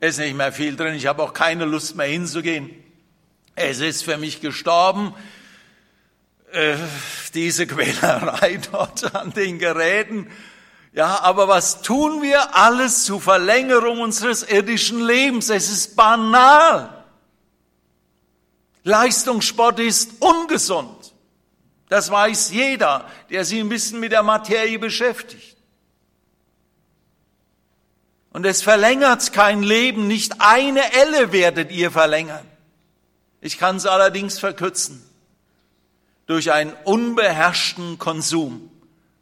Es 0.00 0.14
ist 0.14 0.24
nicht 0.24 0.34
mehr 0.34 0.50
viel 0.50 0.76
drin, 0.76 0.94
ich 0.94 1.06
habe 1.06 1.22
auch 1.22 1.34
keine 1.34 1.66
Lust 1.66 1.94
mehr 1.94 2.06
hinzugehen. 2.06 2.81
Es 3.54 3.80
ist 3.80 4.04
für 4.04 4.16
mich 4.16 4.40
gestorben, 4.40 5.14
äh, 6.52 6.76
diese 7.34 7.66
Quälerei 7.66 8.60
dort 8.72 9.14
an 9.14 9.32
den 9.32 9.58
Geräten. 9.58 10.30
Ja, 10.92 11.20
aber 11.20 11.48
was 11.48 11.82
tun 11.82 12.22
wir 12.22 12.54
alles 12.54 13.04
zur 13.04 13.20
Verlängerung 13.20 14.00
unseres 14.00 14.42
irdischen 14.42 15.04
Lebens? 15.04 15.48
Es 15.48 15.70
ist 15.70 15.96
banal. 15.96 17.04
Leistungssport 18.84 19.80
ist 19.80 20.20
ungesund. 20.20 21.14
Das 21.88 22.10
weiß 22.10 22.52
jeder, 22.52 23.08
der 23.30 23.44
sich 23.44 23.60
ein 23.60 23.68
bisschen 23.68 24.00
mit 24.00 24.12
der 24.12 24.22
Materie 24.22 24.78
beschäftigt. 24.78 25.56
Und 28.32 28.46
es 28.46 28.62
verlängert 28.62 29.32
kein 29.32 29.62
Leben, 29.62 30.08
nicht 30.08 30.40
eine 30.40 30.92
Elle 30.92 31.32
werdet 31.32 31.70
ihr 31.70 31.90
verlängern. 31.90 32.46
Ich 33.42 33.58
kann 33.58 33.76
es 33.76 33.86
allerdings 33.86 34.38
verkürzen. 34.38 35.02
Durch 36.26 36.52
einen 36.52 36.72
unbeherrschten 36.84 37.98
Konsum 37.98 38.70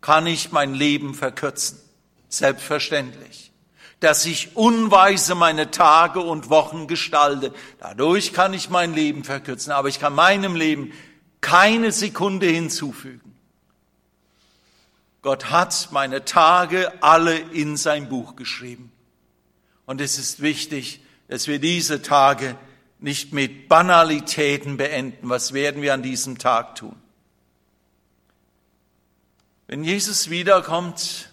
kann 0.03 0.27
ich 0.27 0.53
mein 0.53 0.75
Leben 0.75 1.15
verkürzen. 1.15 1.81
Selbstverständlich. 2.29 3.51
Dass 3.99 4.27
ich 4.27 4.57
unweise 4.57 5.35
meine 5.35 5.71
Tage 5.71 6.21
und 6.21 6.51
Wochen 6.51 6.87
gestalte. 6.87 7.53
Dadurch 7.81 8.35
kann 8.35 8.53
ich 8.53 8.69
mein 8.69 8.95
Leben 8.95 9.25
verkürzen. 9.25 9.73
Aber 9.73 9.89
ich 9.89 9.99
kann 9.99 10.15
meinem 10.15 10.55
Leben 10.55 10.93
keine 11.41 11.91
Sekunde 11.91 12.47
hinzufügen. 12.47 13.35
Gott 15.23 15.51
hat 15.51 15.89
meine 15.93 16.27
Tage 16.27 16.93
alle 17.03 17.39
in 17.39 17.79
sein 17.79 18.11
Buch 18.11 18.37
geschrieben. 18.37 18.93
Und 19.87 20.03
es 20.03 20.19
ist 20.19 20.43
wichtig, 20.43 21.01
dass 21.29 21.47
wir 21.47 21.59
diese 21.59 22.03
Tage 22.03 22.57
nicht 23.01 23.33
mit 23.33 23.69
Banalitäten 23.69 24.77
beenden. 24.77 25.29
Was 25.29 25.53
werden 25.53 25.83
wir 25.83 25.95
an 25.95 26.03
diesem 26.03 26.39
Tag 26.39 26.77
tun? 26.77 26.97
Wenn 29.67 29.85
Jesus 29.85 30.31
wiederkommt, 30.31 31.31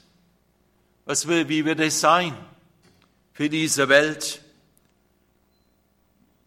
was 1.06 1.28
will, 1.28 1.50
wie 1.50 1.66
wird 1.66 1.80
es 1.80 2.00
sein 2.00 2.36
für 3.34 3.50
diese 3.50 3.90
Welt? 3.90 4.42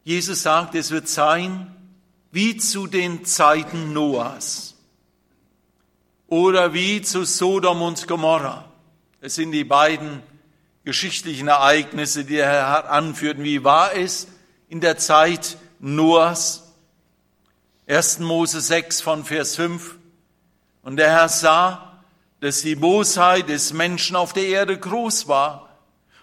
Jesus 0.04 0.42
sagt, 0.42 0.74
es 0.74 0.90
wird 0.90 1.08
sein 1.08 1.74
wie 2.30 2.56
zu 2.56 2.86
den 2.86 3.24
Zeiten 3.24 3.92
Noahs 3.92 4.76
oder 6.28 6.72
wie 6.72 7.02
zu 7.02 7.24
Sodom 7.24 7.82
und 7.82 8.06
Gomorra. 8.06 8.70
Es 9.20 9.34
sind 9.34 9.52
die 9.52 9.64
beiden 9.64 10.22
geschichtlichen 10.84 11.48
Ereignisse, 11.48 12.24
die 12.24 12.38
Herr 12.38 12.90
anführt. 12.90 13.42
Wie 13.42 13.64
war 13.64 13.94
es 13.94 14.28
in 14.70 14.80
der 14.80 14.96
Zeit 14.96 15.58
Noahs? 15.80 16.62
1. 17.88 18.20
Mose 18.20 18.60
6 18.60 19.00
von 19.00 19.24
Vers 19.24 19.56
5. 19.56 19.96
Und 20.82 20.96
der 20.96 21.10
Herr 21.10 21.28
sah, 21.28 22.00
dass 22.40 22.62
die 22.62 22.76
Bosheit 22.76 23.48
des 23.48 23.72
Menschen 23.72 24.14
auf 24.14 24.32
der 24.32 24.46
Erde 24.46 24.78
groß 24.78 25.26
war 25.26 25.76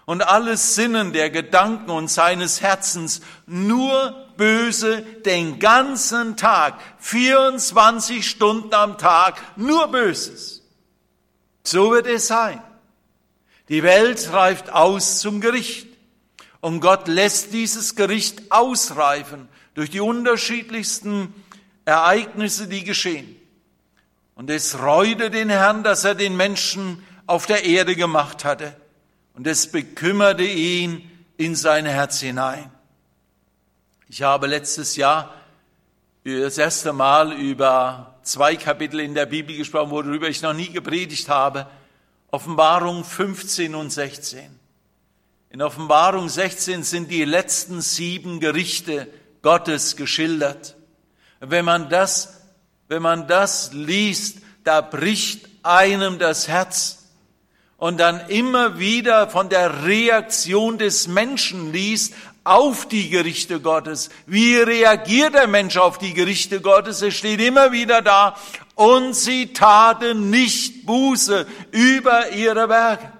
und 0.06 0.22
alles 0.22 0.74
Sinnen 0.74 1.12
der 1.12 1.28
Gedanken 1.28 1.90
und 1.90 2.10
seines 2.10 2.62
Herzens 2.62 3.20
nur 3.46 4.26
böse 4.38 5.02
den 5.02 5.58
ganzen 5.58 6.38
Tag, 6.38 6.80
24 7.00 8.28
Stunden 8.28 8.72
am 8.72 8.96
Tag, 8.96 9.36
nur 9.56 9.88
Böses. 9.88 10.62
So 11.62 11.90
wird 11.90 12.06
es 12.06 12.28
sein. 12.28 12.62
Die 13.68 13.82
Welt 13.82 14.32
reift 14.32 14.70
aus 14.70 15.18
zum 15.18 15.42
Gericht 15.42 15.87
und 16.60 16.80
Gott 16.80 17.08
lässt 17.08 17.52
dieses 17.52 17.94
Gericht 17.94 18.50
ausreifen 18.50 19.48
durch 19.74 19.90
die 19.90 20.00
unterschiedlichsten 20.00 21.32
Ereignisse, 21.84 22.68
die 22.68 22.84
geschehen. 22.84 23.36
Und 24.34 24.50
es 24.50 24.78
reute 24.80 25.30
den 25.30 25.50
Herrn, 25.50 25.82
dass 25.82 26.04
er 26.04 26.14
den 26.14 26.36
Menschen 26.36 27.04
auf 27.26 27.46
der 27.46 27.64
Erde 27.64 27.96
gemacht 27.96 28.44
hatte 28.44 28.74
und 29.34 29.46
es 29.46 29.70
bekümmerte 29.70 30.44
ihn 30.44 31.08
in 31.36 31.54
sein 31.54 31.86
Herz 31.86 32.20
hinein. 32.20 32.70
Ich 34.08 34.22
habe 34.22 34.46
letztes 34.46 34.96
Jahr 34.96 35.34
das 36.24 36.58
erste 36.58 36.92
Mal 36.92 37.32
über 37.32 38.18
zwei 38.22 38.56
Kapitel 38.56 39.00
in 39.00 39.14
der 39.14 39.26
Bibel 39.26 39.56
gesprochen, 39.56 39.90
worüber 39.90 40.28
ich 40.28 40.42
noch 40.42 40.54
nie 40.54 40.70
gepredigt 40.70 41.28
habe. 41.28 41.66
Offenbarung 42.30 43.04
15 43.04 43.74
und 43.74 43.90
16. 43.90 44.57
In 45.50 45.62
Offenbarung 45.62 46.28
16 46.28 46.82
sind 46.82 47.10
die 47.10 47.24
letzten 47.24 47.80
sieben 47.80 48.38
Gerichte 48.38 49.08
Gottes 49.40 49.96
geschildert. 49.96 50.76
Wenn 51.40 51.64
man 51.64 51.88
das, 51.88 52.42
wenn 52.88 53.00
man 53.00 53.26
das 53.26 53.72
liest, 53.72 54.42
da 54.64 54.82
bricht 54.82 55.48
einem 55.62 56.18
das 56.18 56.48
Herz. 56.48 57.06
Und 57.78 57.98
dann 57.98 58.28
immer 58.28 58.78
wieder 58.78 59.28
von 59.28 59.48
der 59.48 59.84
Reaktion 59.84 60.76
des 60.76 61.08
Menschen 61.08 61.72
liest 61.72 62.12
auf 62.44 62.86
die 62.86 63.08
Gerichte 63.08 63.60
Gottes. 63.60 64.10
Wie 64.26 64.56
reagiert 64.56 65.34
der 65.34 65.46
Mensch 65.46 65.78
auf 65.78 65.96
die 65.96 66.12
Gerichte 66.12 66.60
Gottes? 66.60 67.00
Es 67.00 67.14
steht 67.14 67.40
immer 67.40 67.72
wieder 67.72 68.02
da, 68.02 68.36
und 68.74 69.14
sie 69.14 69.54
taten 69.54 70.28
nicht 70.28 70.84
Buße 70.84 71.46
über 71.72 72.30
ihre 72.32 72.68
Werke 72.68 73.17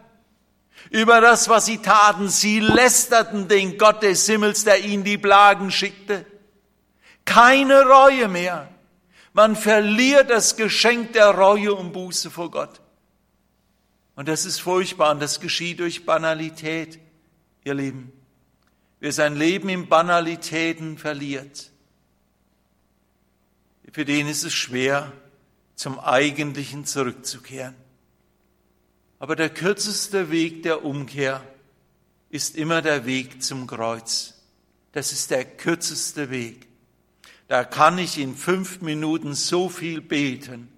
über 0.90 1.20
das, 1.20 1.48
was 1.48 1.66
sie 1.66 1.78
taten. 1.78 2.28
Sie 2.28 2.60
lästerten 2.60 3.48
den 3.48 3.78
Gott 3.78 4.02
des 4.02 4.26
Himmels, 4.26 4.64
der 4.64 4.84
ihnen 4.84 5.04
die 5.04 5.18
Plagen 5.18 5.70
schickte. 5.70 6.24
Keine 7.24 7.82
Reue 7.86 8.28
mehr. 8.28 8.68
Man 9.32 9.54
verliert 9.54 10.30
das 10.30 10.56
Geschenk 10.56 11.12
der 11.12 11.30
Reue 11.30 11.74
und 11.74 11.92
Buße 11.92 12.30
vor 12.30 12.50
Gott. 12.50 12.80
Und 14.16 14.26
das 14.28 14.44
ist 14.44 14.60
furchtbar 14.60 15.12
und 15.12 15.20
das 15.20 15.38
geschieht 15.38 15.78
durch 15.78 16.04
Banalität, 16.04 16.98
ihr 17.64 17.74
Lieben. 17.74 18.12
Wer 18.98 19.12
sein 19.12 19.36
Leben 19.36 19.68
in 19.68 19.88
Banalitäten 19.88 20.98
verliert, 20.98 21.70
für 23.92 24.04
den 24.04 24.26
ist 24.26 24.42
es 24.42 24.52
schwer, 24.52 25.12
zum 25.76 26.00
Eigentlichen 26.00 26.84
zurückzukehren. 26.84 27.76
Aber 29.18 29.34
der 29.34 29.50
kürzeste 29.50 30.30
Weg 30.30 30.62
der 30.62 30.84
Umkehr 30.84 31.42
ist 32.30 32.56
immer 32.56 32.82
der 32.82 33.04
Weg 33.06 33.42
zum 33.42 33.66
Kreuz. 33.66 34.34
Das 34.92 35.12
ist 35.12 35.30
der 35.30 35.44
kürzeste 35.44 36.30
Weg. 36.30 36.68
Da 37.48 37.64
kann 37.64 37.98
ich 37.98 38.18
in 38.18 38.36
fünf 38.36 38.80
Minuten 38.80 39.34
so 39.34 39.68
viel 39.68 40.00
beten, 40.00 40.68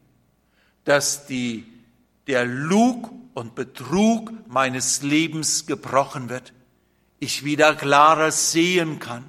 dass 0.85 1.26
die, 1.26 1.66
der 2.26 2.44
Lug 2.44 3.11
und 3.35 3.55
Betrug 3.55 4.33
meines 4.48 5.03
Lebens 5.03 5.66
gebrochen 5.66 6.29
wird. 6.29 6.53
Ich 7.18 7.44
wieder 7.44 7.74
klarer 7.74 8.31
sehen 8.31 9.00
kann. 9.00 9.24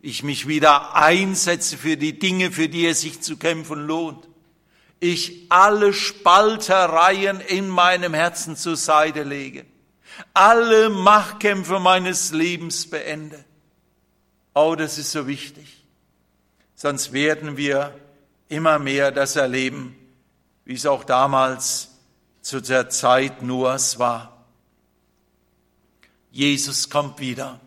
Ich 0.00 0.22
mich 0.22 0.48
wieder 0.48 0.94
einsetze 0.94 1.76
für 1.76 1.98
die 1.98 2.18
Dinge, 2.18 2.50
für 2.50 2.68
die 2.68 2.86
es 2.86 3.02
sich 3.02 3.20
zu 3.20 3.36
kämpfen 3.36 3.86
lohnt. 3.86 4.29
Ich 5.00 5.46
alle 5.48 5.92
Spaltereien 5.92 7.40
in 7.40 7.68
meinem 7.68 8.14
Herzen 8.14 8.56
zur 8.56 8.76
Seite 8.76 9.22
lege. 9.22 9.66
Alle 10.34 10.90
Machtkämpfe 10.90 11.80
meines 11.80 12.32
Lebens 12.32 12.88
beende. 12.88 13.44
Oh, 14.54 14.74
das 14.74 14.98
ist 14.98 15.12
so 15.12 15.26
wichtig 15.26 15.80
sonst 16.80 17.12
werden 17.12 17.58
wir 17.58 17.94
immer 18.48 18.78
mehr 18.78 19.12
das 19.12 19.36
erleben, 19.36 19.94
wie 20.64 20.72
es 20.72 20.86
auch 20.86 21.04
damals 21.04 21.90
zu 22.40 22.62
der 22.62 22.88
Zeit 22.88 23.42
Noahs 23.42 23.98
war. 23.98 24.46
Jesus 26.30 26.88
kommt 26.88 27.20
wieder. 27.20 27.60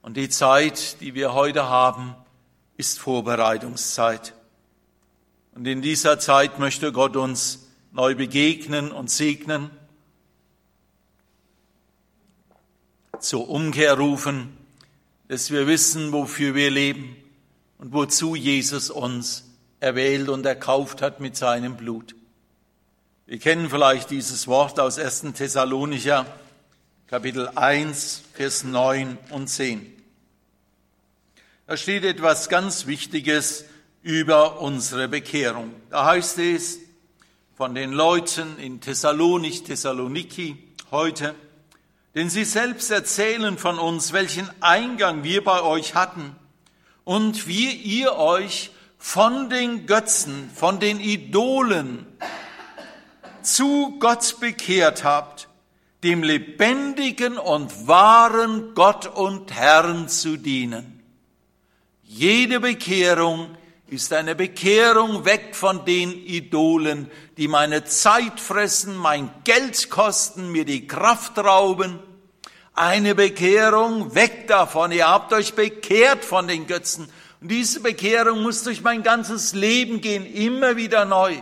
Und 0.00 0.16
die 0.16 0.28
Zeit, 0.28 1.00
die 1.00 1.14
wir 1.14 1.34
heute 1.34 1.68
haben, 1.68 2.16
ist 2.76 2.98
Vorbereitungszeit. 2.98 4.34
Und 5.54 5.66
in 5.66 5.82
dieser 5.82 6.18
Zeit 6.18 6.58
möchte 6.58 6.92
Gott 6.92 7.16
uns 7.16 7.68
neu 7.92 8.14
begegnen 8.14 8.90
und 8.90 9.10
segnen, 9.10 9.70
zur 13.20 13.48
Umkehr 13.48 13.94
rufen, 13.94 14.56
dass 15.28 15.50
wir 15.50 15.66
wissen, 15.66 16.12
wofür 16.12 16.54
wir 16.54 16.70
leben 16.70 17.16
und 17.78 17.92
wozu 17.92 18.34
Jesus 18.34 18.90
uns 18.90 19.44
erwählt 19.78 20.28
und 20.28 20.44
erkauft 20.46 21.02
hat 21.02 21.20
mit 21.20 21.36
seinem 21.36 21.76
Blut. 21.76 22.14
Wir 23.26 23.38
kennen 23.38 23.70
vielleicht 23.70 24.10
dieses 24.10 24.46
Wort 24.48 24.80
aus 24.80 24.98
1. 24.98 25.34
Thessalonicher, 25.34 26.26
Kapitel 27.06 27.48
1, 27.54 28.22
Vers 28.32 28.64
9 28.64 29.18
und 29.30 29.48
10. 29.48 29.86
Da 31.66 31.76
steht 31.76 32.04
etwas 32.04 32.48
ganz 32.48 32.86
Wichtiges 32.86 33.64
über 34.02 34.60
unsere 34.60 35.08
Bekehrung. 35.08 35.72
Da 35.90 36.06
heißt 36.06 36.38
es 36.38 36.80
von 37.56 37.74
den 37.74 37.92
Leuten 37.92 38.58
in 38.58 38.80
Thessalonich, 38.80 39.62
Thessaloniki 39.62 40.56
heute, 40.90 41.34
denn 42.14 42.28
sie 42.28 42.44
selbst 42.44 42.90
erzählen 42.90 43.56
von 43.56 43.78
uns, 43.78 44.12
welchen 44.12 44.50
Eingang 44.60 45.22
wir 45.22 45.44
bei 45.44 45.62
euch 45.62 45.94
hatten 45.94 46.34
und 47.04 47.46
wie 47.46 47.70
ihr 47.72 48.16
euch 48.16 48.70
von 48.98 49.48
den 49.48 49.86
Götzen, 49.86 50.50
von 50.54 50.78
den 50.78 51.00
Idolen 51.00 52.06
zu 53.42 53.96
Gott 53.98 54.38
bekehrt 54.40 55.04
habt, 55.04 55.48
dem 56.02 56.22
lebendigen 56.22 57.38
und 57.38 57.86
wahren 57.86 58.74
Gott 58.74 59.06
und 59.06 59.52
Herrn 59.52 60.08
zu 60.08 60.36
dienen. 60.36 61.02
Jede 62.02 62.60
Bekehrung 62.60 63.56
ist 63.92 64.12
eine 64.14 64.34
Bekehrung 64.34 65.26
weg 65.26 65.54
von 65.54 65.84
den 65.84 66.12
Idolen, 66.26 67.10
die 67.36 67.46
meine 67.46 67.84
Zeit 67.84 68.40
fressen, 68.40 68.96
mein 68.96 69.30
Geld 69.44 69.90
kosten, 69.90 70.50
mir 70.50 70.64
die 70.64 70.86
Kraft 70.86 71.38
rauben, 71.38 71.98
eine 72.72 73.14
Bekehrung 73.14 74.14
weg 74.14 74.48
davon. 74.48 74.92
Ihr 74.92 75.08
habt 75.08 75.34
euch 75.34 75.52
bekehrt 75.52 76.24
von 76.24 76.48
den 76.48 76.66
Götzen. 76.66 77.06
Und 77.42 77.48
diese 77.50 77.80
Bekehrung 77.80 78.42
muss 78.42 78.64
durch 78.64 78.80
mein 78.80 79.02
ganzes 79.02 79.52
Leben 79.52 80.00
gehen, 80.00 80.24
immer 80.24 80.76
wieder 80.76 81.04
neu. 81.04 81.34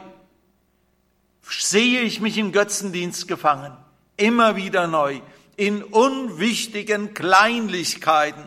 Sehe 1.49 2.01
ich 2.01 2.21
mich 2.21 2.37
im 2.37 2.51
Götzendienst 2.51 3.29
gefangen, 3.29 3.77
immer 4.17 4.57
wieder 4.57 4.89
neu, 4.89 5.21
in 5.57 5.85
unwichtigen 5.85 7.15
Kleinlichkeiten, 7.15 8.43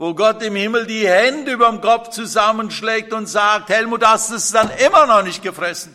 wo 0.00 0.14
Gott 0.14 0.42
im 0.42 0.56
Himmel 0.56 0.86
die 0.86 1.06
Hände 1.06 1.52
überm 1.52 1.82
Kopf 1.82 2.08
zusammenschlägt 2.08 3.12
und 3.12 3.26
sagt, 3.26 3.68
Helmut, 3.68 4.02
hast 4.02 4.30
du 4.30 4.36
es 4.36 4.50
dann 4.50 4.70
immer 4.78 5.04
noch 5.04 5.22
nicht 5.22 5.42
gefressen, 5.42 5.94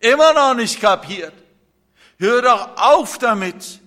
immer 0.00 0.32
noch 0.32 0.54
nicht 0.54 0.80
kapiert. 0.80 1.32
Hör 2.18 2.42
doch 2.42 2.76
auf 2.76 3.18
damit. 3.18 3.78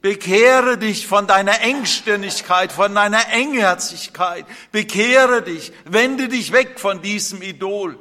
Bekehre 0.00 0.76
dich 0.76 1.06
von 1.06 1.28
deiner 1.28 1.60
Engstirnigkeit, 1.60 2.72
von 2.72 2.92
deiner 2.96 3.28
Engherzigkeit. 3.28 4.44
Bekehre 4.72 5.42
dich, 5.42 5.72
wende 5.84 6.26
dich 6.26 6.50
weg 6.50 6.80
von 6.80 7.00
diesem 7.00 7.42
Idol. 7.42 7.96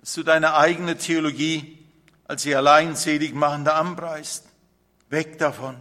Dass 0.00 0.14
du 0.14 0.22
deine 0.22 0.54
eigene 0.54 0.96
Theologie 0.96 1.78
als 2.24 2.44
sie 2.44 2.56
allein 2.56 2.96
selig 2.96 3.34
machende 3.34 3.74
anpreist. 3.74 4.46
Weg 5.10 5.36
davon. 5.36 5.76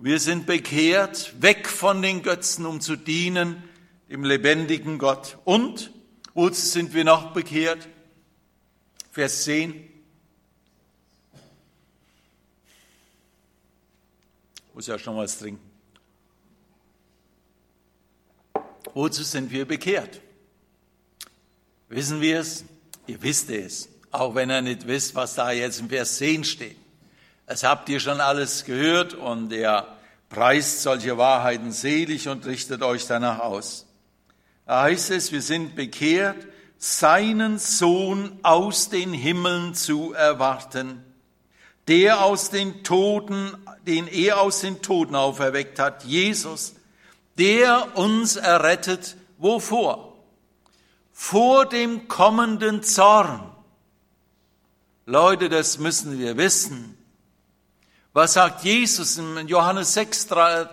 Wir 0.00 0.20
sind 0.20 0.46
bekehrt, 0.46 1.34
weg 1.42 1.68
von 1.68 2.02
den 2.02 2.22
Götzen, 2.22 2.66
um 2.66 2.80
zu 2.80 2.94
dienen 2.94 3.64
dem 4.08 4.22
lebendigen 4.22 4.96
Gott. 4.98 5.38
Und, 5.44 5.92
wozu 6.34 6.60
sind 6.60 6.94
wir 6.94 7.02
noch 7.02 7.32
bekehrt? 7.32 7.88
Vers 9.10 9.42
10. 9.42 9.88
Muss 14.72 14.86
ja 14.86 14.96
schon 15.00 15.16
was 15.16 15.36
trinken. 15.36 15.68
Wozu 18.94 19.24
sind 19.24 19.50
wir 19.50 19.66
bekehrt? 19.66 20.20
Wissen 21.88 22.20
wir 22.20 22.38
es? 22.38 22.64
Ihr 23.08 23.20
wisst 23.20 23.50
es, 23.50 23.88
auch 24.12 24.36
wenn 24.36 24.48
ihr 24.48 24.62
nicht 24.62 24.86
wisst, 24.86 25.16
was 25.16 25.34
da 25.34 25.50
jetzt 25.50 25.80
im 25.80 25.88
Vers 25.88 26.18
10 26.18 26.44
steht. 26.44 26.76
Das 27.48 27.62
habt 27.62 27.88
ihr 27.88 27.98
schon 27.98 28.20
alles 28.20 28.66
gehört 28.66 29.14
und 29.14 29.54
er 29.54 29.96
preist 30.28 30.82
solche 30.82 31.16
Wahrheiten 31.16 31.72
selig 31.72 32.28
und 32.28 32.44
richtet 32.44 32.82
euch 32.82 33.06
danach 33.06 33.38
aus. 33.38 33.86
Da 34.66 34.82
heißt 34.82 35.10
es, 35.12 35.32
wir 35.32 35.40
sind 35.40 35.74
bekehrt, 35.74 36.36
seinen 36.76 37.58
Sohn 37.58 38.38
aus 38.42 38.90
den 38.90 39.14
Himmeln 39.14 39.74
zu 39.74 40.12
erwarten, 40.12 41.02
der 41.88 42.22
aus 42.22 42.50
den 42.50 42.84
Toten, 42.84 43.56
den 43.86 44.08
er 44.08 44.42
aus 44.42 44.60
den 44.60 44.82
Toten 44.82 45.14
auferweckt 45.14 45.78
hat, 45.78 46.04
Jesus, 46.04 46.74
der 47.38 47.96
uns 47.96 48.36
errettet, 48.36 49.16
wovor? 49.38 50.18
Vor 51.14 51.64
dem 51.64 52.08
kommenden 52.08 52.82
Zorn. 52.82 53.40
Leute, 55.06 55.48
das 55.48 55.78
müssen 55.78 56.18
wir 56.18 56.36
wissen. 56.36 56.97
Was 58.18 58.32
sagt 58.32 58.64
Jesus 58.64 59.16
in 59.16 59.46
Johannes 59.46 59.94
6, 59.94 60.26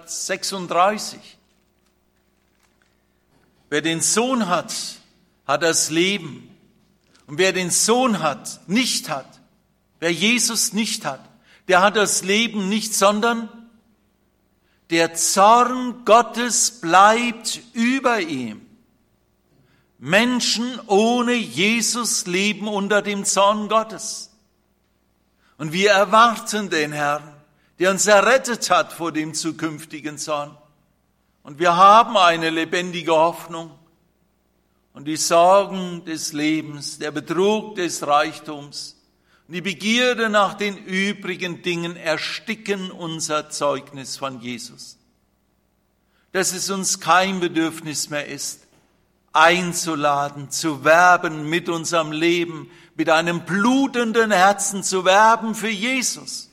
36? 0.07 1.19
Wer 3.69 3.81
den 3.83 4.01
Sohn 4.01 4.47
hat, 4.47 4.73
hat 5.45 5.61
das 5.61 5.91
Leben. 5.91 6.49
Und 7.27 7.37
wer 7.37 7.53
den 7.53 7.69
Sohn 7.69 8.23
hat, 8.23 8.61
nicht 8.67 9.09
hat, 9.09 9.27
wer 9.99 10.11
Jesus 10.11 10.73
nicht 10.73 11.05
hat, 11.05 11.19
der 11.67 11.83
hat 11.83 11.97
das 11.97 12.23
Leben 12.23 12.67
nicht, 12.67 12.95
sondern 12.95 13.47
der 14.89 15.13
Zorn 15.13 16.03
Gottes 16.03 16.81
bleibt 16.81 17.59
über 17.73 18.21
ihm. 18.21 18.65
Menschen 19.99 20.79
ohne 20.87 21.35
Jesus 21.35 22.25
leben 22.25 22.67
unter 22.67 23.03
dem 23.03 23.23
Zorn 23.23 23.69
Gottes. 23.69 24.31
Und 25.59 25.73
wir 25.73 25.91
erwarten 25.91 26.71
den 26.71 26.91
Herrn, 26.91 27.34
der 27.79 27.91
uns 27.91 28.07
errettet 28.07 28.69
hat 28.69 28.93
vor 28.93 29.11
dem 29.11 29.33
zukünftigen 29.33 30.17
Zorn. 30.17 30.55
Und 31.43 31.59
wir 31.59 31.75
haben 31.75 32.17
eine 32.17 32.49
lebendige 32.49 33.13
Hoffnung. 33.13 33.71
Und 34.93 35.05
die 35.05 35.17
Sorgen 35.17 36.05
des 36.05 36.33
Lebens, 36.33 36.99
der 36.99 37.11
Betrug 37.11 37.75
des 37.75 38.07
Reichtums 38.07 38.95
die 39.47 39.61
Begierde 39.61 40.29
nach 40.29 40.55
den 40.55 40.75
übrigen 40.77 41.61
Dingen 41.61 41.95
ersticken 41.95 42.89
unser 42.91 43.49
Zeugnis 43.49 44.17
von 44.17 44.41
Jesus. 44.41 44.97
Dass 46.31 46.51
es 46.51 46.69
uns 46.69 46.99
kein 46.99 47.39
Bedürfnis 47.39 48.09
mehr 48.09 48.27
ist, 48.27 48.61
einzuladen, 49.33 50.49
zu 50.49 50.83
werben 50.83 51.47
mit 51.47 51.69
unserem 51.69 52.11
Leben, 52.11 52.71
mit 52.95 53.09
einem 53.09 53.45
blutenden 53.45 54.31
Herzen 54.31 54.81
zu 54.81 55.05
werben 55.05 55.53
für 55.53 55.69
Jesus. 55.69 56.49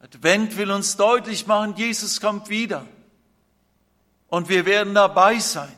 Advent 0.00 0.56
will 0.56 0.70
uns 0.70 0.96
deutlich 0.96 1.46
machen, 1.46 1.74
Jesus 1.76 2.20
kommt 2.20 2.48
wieder. 2.48 2.86
Und 4.28 4.48
wir 4.48 4.64
werden 4.66 4.94
dabei 4.94 5.38
sein. 5.38 5.72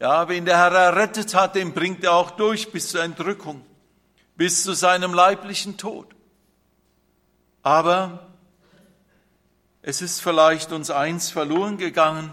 Ja, 0.00 0.28
wen 0.28 0.44
der 0.44 0.58
Herr 0.58 0.72
errettet 0.72 1.34
hat, 1.34 1.56
den 1.56 1.74
bringt 1.74 2.04
er 2.04 2.12
auch 2.12 2.30
durch 2.30 2.70
bis 2.70 2.90
zur 2.90 3.02
Entrückung, 3.02 3.64
bis 4.36 4.62
zu 4.62 4.72
seinem 4.74 5.12
leiblichen 5.12 5.76
Tod. 5.76 6.14
Aber 7.62 8.28
es 9.82 10.00
ist 10.00 10.20
vielleicht 10.20 10.70
uns 10.70 10.90
eins 10.90 11.30
verloren 11.30 11.76
gegangen. 11.76 12.30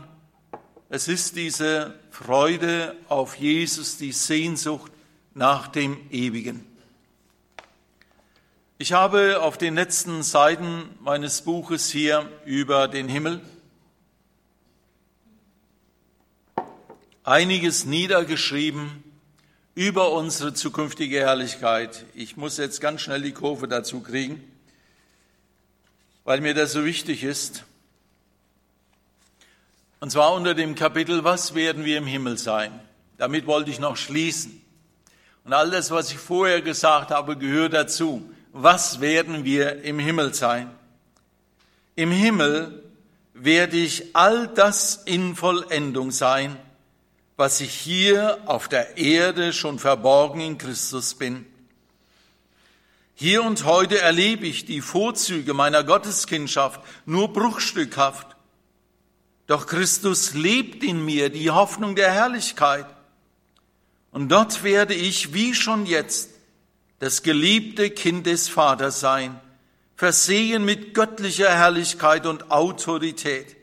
Es 0.89 1.07
ist 1.07 1.35
diese 1.35 1.99
Freude 2.11 2.95
auf 3.09 3.35
Jesus, 3.35 3.97
die 3.97 4.11
Sehnsucht 4.11 4.91
nach 5.33 5.67
dem 5.67 5.97
Ewigen. 6.11 6.65
Ich 8.77 8.91
habe 8.91 9.41
auf 9.41 9.57
den 9.57 9.75
letzten 9.75 10.21
Seiten 10.21 10.89
meines 10.99 11.43
Buches 11.43 11.89
hier 11.89 12.29
über 12.43 12.89
den 12.89 13.07
Himmel 13.07 13.39
einiges 17.23 17.85
niedergeschrieben 17.85 19.01
über 19.75 20.11
unsere 20.11 20.53
zukünftige 20.53 21.21
Herrlichkeit. 21.21 22.05
Ich 22.15 22.35
muss 22.35 22.57
jetzt 22.57 22.81
ganz 22.81 22.99
schnell 22.99 23.21
die 23.21 23.31
Kurve 23.31 23.69
dazu 23.69 24.01
kriegen, 24.01 24.43
weil 26.25 26.41
mir 26.41 26.53
das 26.53 26.73
so 26.73 26.83
wichtig 26.83 27.23
ist. 27.23 27.63
Und 30.01 30.11
zwar 30.11 30.33
unter 30.33 30.53
dem 30.53 30.75
Kapitel, 30.75 31.23
was 31.23 31.55
werden 31.55 31.85
wir 31.85 31.97
im 31.97 32.07
Himmel 32.07 32.37
sein? 32.37 32.77
Damit 33.17 33.47
wollte 33.47 33.71
ich 33.71 33.79
noch 33.79 33.95
schließen. 33.95 34.61
Und 35.45 35.53
all 35.53 35.71
das, 35.71 35.91
was 35.91 36.11
ich 36.11 36.17
vorher 36.17 36.61
gesagt 36.61 37.11
habe, 37.11 37.37
gehört 37.37 37.71
dazu. 37.71 38.34
Was 38.57 39.01
werden 39.01 39.43
wir 39.43 39.83
im 39.83 39.99
Himmel 39.99 40.33
sein? 40.33 40.73
Im 41.97 42.09
Himmel 42.09 42.85
werde 43.33 43.75
ich 43.75 44.15
all 44.15 44.47
das 44.47 44.95
in 45.03 45.35
Vollendung 45.35 46.11
sein, 46.11 46.55
was 47.35 47.59
ich 47.59 47.73
hier 47.73 48.39
auf 48.45 48.69
der 48.69 48.97
Erde 48.97 49.51
schon 49.51 49.77
verborgen 49.77 50.39
in 50.39 50.57
Christus 50.57 51.15
bin. 51.15 51.45
Hier 53.13 53.43
und 53.43 53.65
heute 53.65 53.99
erlebe 53.99 54.47
ich 54.47 54.63
die 54.63 54.79
Vorzüge 54.79 55.53
meiner 55.53 55.83
Gotteskindschaft 55.83 56.79
nur 57.05 57.33
bruchstückhaft. 57.33 58.37
Doch 59.47 59.67
Christus 59.67 60.33
lebt 60.33 60.81
in 60.81 61.03
mir 61.03 61.29
die 61.29 61.51
Hoffnung 61.51 61.97
der 61.97 62.13
Herrlichkeit. 62.13 62.85
Und 64.11 64.29
dort 64.29 64.63
werde 64.63 64.93
ich, 64.93 65.33
wie 65.33 65.53
schon 65.53 65.85
jetzt, 65.85 66.34
das 66.99 67.23
geliebte 67.23 67.89
Kind 67.89 68.25
des 68.25 68.47
Vaters 68.47 68.99
sein, 68.99 69.39
versehen 69.95 70.65
mit 70.65 70.93
göttlicher 70.93 71.49
Herrlichkeit 71.49 72.25
und 72.25 72.51
Autorität 72.51 73.55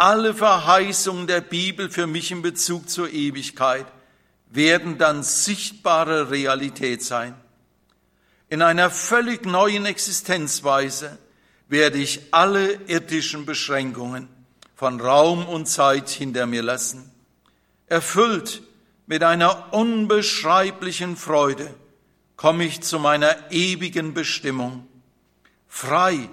alle 0.00 0.32
Verheißungen 0.32 1.26
der 1.26 1.42
Bibel 1.42 1.90
für 1.90 2.06
mich 2.06 2.30
in 2.30 2.40
Bezug 2.40 2.88
zur 2.88 3.10
Ewigkeit 3.10 3.84
werden 4.48 4.96
dann 4.96 5.22
sichtbare 5.22 6.30
Realität 6.30 7.02
sein. 7.04 7.34
In 8.48 8.62
einer 8.62 8.88
völlig 8.88 9.44
neuen 9.44 9.84
Existenzweise 9.84 11.18
werde 11.68 11.98
ich 11.98 12.22
alle 12.30 12.80
irdischen 12.86 13.44
Beschränkungen 13.44 14.26
von 14.74 14.98
Raum 15.02 15.46
und 15.46 15.66
Zeit 15.66 16.08
hinter 16.08 16.46
mir 16.46 16.62
lassen. 16.62 17.10
Erfüllt 17.86 18.62
mit 19.06 19.22
einer 19.22 19.74
unbeschreiblichen 19.74 21.18
Freude 21.18 21.74
komme 22.40 22.64
ich 22.64 22.80
zu 22.80 22.98
meiner 22.98 23.52
ewigen 23.52 24.14
Bestimmung, 24.14 24.86
frei 25.68 26.30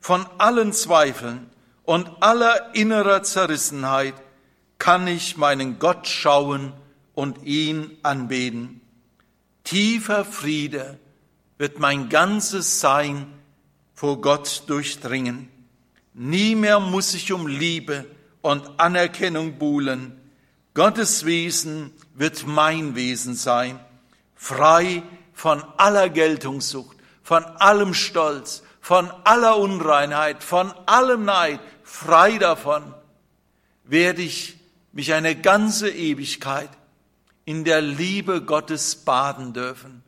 von 0.00 0.26
allen 0.36 0.72
Zweifeln 0.72 1.48
und 1.84 2.10
aller 2.20 2.74
innerer 2.74 3.22
Zerrissenheit 3.22 4.14
kann 4.78 5.06
ich 5.06 5.36
meinen 5.36 5.78
Gott 5.78 6.08
schauen 6.08 6.72
und 7.14 7.44
ihn 7.44 7.96
anbeten. 8.02 8.80
Tiefer 9.62 10.24
Friede 10.24 10.98
wird 11.56 11.78
mein 11.78 12.08
ganzes 12.08 12.80
Sein 12.80 13.24
vor 13.94 14.20
Gott 14.20 14.64
durchdringen. 14.66 15.48
Nie 16.14 16.56
mehr 16.56 16.80
muss 16.80 17.14
ich 17.14 17.32
um 17.32 17.46
Liebe 17.46 18.06
und 18.42 18.80
Anerkennung 18.80 19.56
buhlen. 19.56 20.20
Gottes 20.74 21.24
Wesen 21.24 21.92
wird 22.12 22.44
mein 22.44 22.96
Wesen 22.96 23.36
sein, 23.36 23.78
frei 24.34 25.04
von 25.34 25.62
aller 25.76 26.08
Geltungssucht, 26.08 26.96
von 27.22 27.44
allem 27.44 27.92
Stolz, 27.92 28.62
von 28.80 29.10
aller 29.24 29.58
Unreinheit, 29.58 30.42
von 30.42 30.72
allem 30.86 31.24
Neid, 31.24 31.60
frei 31.82 32.38
davon, 32.38 32.94
werde 33.84 34.22
ich 34.22 34.56
mich 34.92 35.12
eine 35.12 35.36
ganze 35.36 35.90
Ewigkeit 35.90 36.70
in 37.44 37.64
der 37.64 37.82
Liebe 37.82 38.42
Gottes 38.42 38.96
baden 38.96 39.52
dürfen 39.52 40.02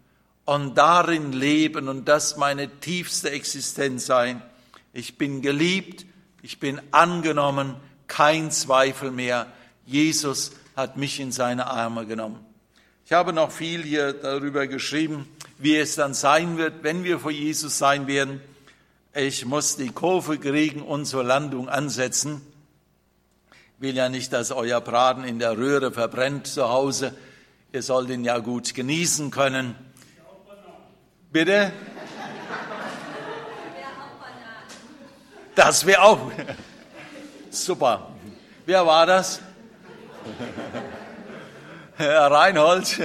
und 0.44 0.78
darin 0.78 1.32
leben 1.32 1.88
und 1.88 2.06
das 2.06 2.36
meine 2.36 2.80
tiefste 2.80 3.30
Existenz 3.30 4.06
sein. 4.06 4.40
Ich 4.92 5.18
bin 5.18 5.42
geliebt, 5.42 6.06
ich 6.40 6.60
bin 6.60 6.80
angenommen, 6.92 7.76
kein 8.06 8.50
Zweifel 8.50 9.10
mehr. 9.10 9.48
Jesus 9.84 10.52
hat 10.76 10.96
mich 10.96 11.20
in 11.20 11.32
seine 11.32 11.66
Arme 11.66 12.06
genommen. 12.06 12.45
Ich 13.06 13.12
habe 13.12 13.32
noch 13.32 13.50
viel 13.50 13.82
hier 13.82 14.12
darüber 14.12 14.66
geschrieben, 14.66 15.26
wie 15.56 15.76
es 15.76 15.94
dann 15.94 16.12
sein 16.12 16.58
wird, 16.58 16.82
wenn 16.82 17.04
wir 17.04 17.18
vor 17.18 17.30
Jesus 17.30 17.78
sein 17.78 18.06
werden 18.06 18.42
ich 19.18 19.46
muss 19.46 19.76
die 19.76 19.88
Kurve 19.88 20.38
kriegen 20.38 20.82
und 20.82 21.06
zur 21.06 21.24
Landung 21.24 21.70
ansetzen. 21.70 22.42
Will 23.78 23.96
ja 23.96 24.10
nicht, 24.10 24.30
dass 24.30 24.52
euer 24.52 24.82
Braten 24.82 25.24
in 25.24 25.38
der 25.38 25.56
Röhre 25.56 25.90
verbrennt 25.90 26.46
zu 26.46 26.68
Hause. 26.68 27.16
Ihr 27.72 27.82
sollt 27.82 28.10
ihn 28.10 28.24
ja 28.24 28.38
gut 28.40 28.74
genießen 28.74 29.30
können. 29.30 29.74
Bitte? 31.32 31.72
Das 35.54 35.86
wäre 35.86 36.02
auch. 36.02 36.30
Super. 37.50 38.10
Wer 38.66 38.86
war 38.86 39.06
das? 39.06 39.40
Herr 41.98 42.30
Reinhold. 42.30 42.98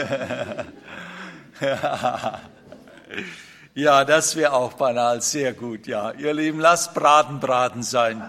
ja. 3.73 4.03
Das 4.03 4.35
wäre 4.35 4.51
auch 4.51 4.73
banal, 4.73 5.21
sehr 5.21 5.53
gut, 5.53 5.87
ja. 5.87 6.11
Ihr 6.11 6.33
Lieben, 6.33 6.59
lasst 6.59 6.93
Braten 6.93 7.39
Braten 7.39 7.83
sein. 7.83 8.21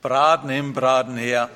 Braten 0.00 0.48
hin, 0.48 0.72
Braten 0.72 1.16
her. 1.16 1.50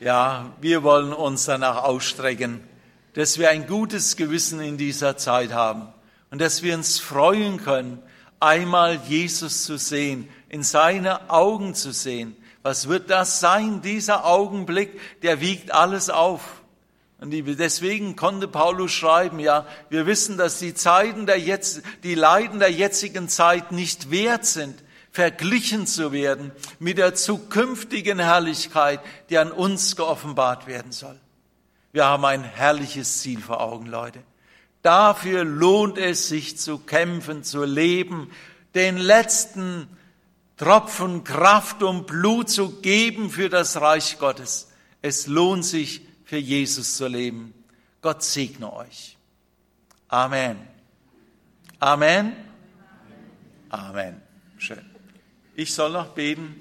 Ja, 0.00 0.52
wir 0.62 0.82
wollen 0.82 1.12
uns 1.12 1.44
danach 1.44 1.84
ausstrecken, 1.84 2.66
dass 3.12 3.38
wir 3.38 3.50
ein 3.50 3.66
gutes 3.66 4.16
Gewissen 4.16 4.62
in 4.62 4.78
dieser 4.78 5.18
Zeit 5.18 5.52
haben 5.52 5.88
und 6.30 6.40
dass 6.40 6.62
wir 6.62 6.74
uns 6.74 7.00
freuen 7.00 7.62
können, 7.62 8.02
einmal 8.40 8.94
Jesus 9.06 9.64
zu 9.64 9.76
sehen, 9.76 10.26
in 10.48 10.62
seine 10.62 11.28
Augen 11.28 11.74
zu 11.74 11.92
sehen. 11.92 12.34
Was 12.62 12.88
wird 12.88 13.10
das 13.10 13.40
sein, 13.40 13.82
dieser 13.82 14.24
Augenblick, 14.24 15.00
der 15.22 15.40
wiegt 15.40 15.72
alles 15.72 16.10
auf. 16.10 16.62
Und 17.18 17.30
deswegen 17.30 18.16
konnte 18.16 18.48
Paulus 18.48 18.90
schreiben, 18.92 19.38
ja, 19.38 19.66
wir 19.90 20.06
wissen, 20.06 20.36
dass 20.36 20.58
die 20.58 20.74
Zeiten 20.74 21.26
der 21.26 21.38
jetzt, 21.38 21.82
die 22.02 22.14
Leiden 22.14 22.58
der 22.58 22.72
jetzigen 22.72 23.28
Zeit 23.28 23.70
nicht 23.70 24.10
wert 24.10 24.44
sind, 24.44 24.82
verglichen 25.12 25.86
zu 25.86 26.12
werden 26.12 26.50
mit 26.78 26.98
der 26.98 27.14
zukünftigen 27.14 28.18
Herrlichkeit, 28.18 29.00
die 29.28 29.38
an 29.38 29.52
uns 29.52 29.94
geoffenbart 29.94 30.66
werden 30.66 30.90
soll. 30.90 31.18
Wir 31.92 32.06
haben 32.06 32.24
ein 32.24 32.42
herrliches 32.42 33.18
Ziel 33.20 33.40
vor 33.40 33.60
Augen, 33.60 33.86
Leute. 33.86 34.20
Dafür 34.80 35.44
lohnt 35.44 35.98
es 35.98 36.28
sich 36.28 36.58
zu 36.58 36.78
kämpfen, 36.78 37.44
zu 37.44 37.64
leben, 37.64 38.30
den 38.74 38.96
letzten 38.96 39.86
Tropfen 40.56 41.24
Kraft 41.24 41.82
und 41.82 42.06
Blut 42.06 42.50
zu 42.50 42.80
geben 42.80 43.30
für 43.30 43.48
das 43.48 43.80
Reich 43.80 44.18
Gottes. 44.18 44.70
Es 45.00 45.26
lohnt 45.26 45.64
sich, 45.64 46.02
für 46.32 46.38
Jesus 46.38 46.96
zu 46.96 47.08
leben. 47.08 47.52
Gott 48.00 48.22
segne 48.22 48.72
euch. 48.72 49.18
Amen. 50.08 50.56
Amen. 51.78 52.32
Amen. 53.68 54.22
Schön. 54.56 54.84
Ich 55.54 55.74
soll 55.74 55.92
noch 55.92 56.08
beten? 56.08 56.58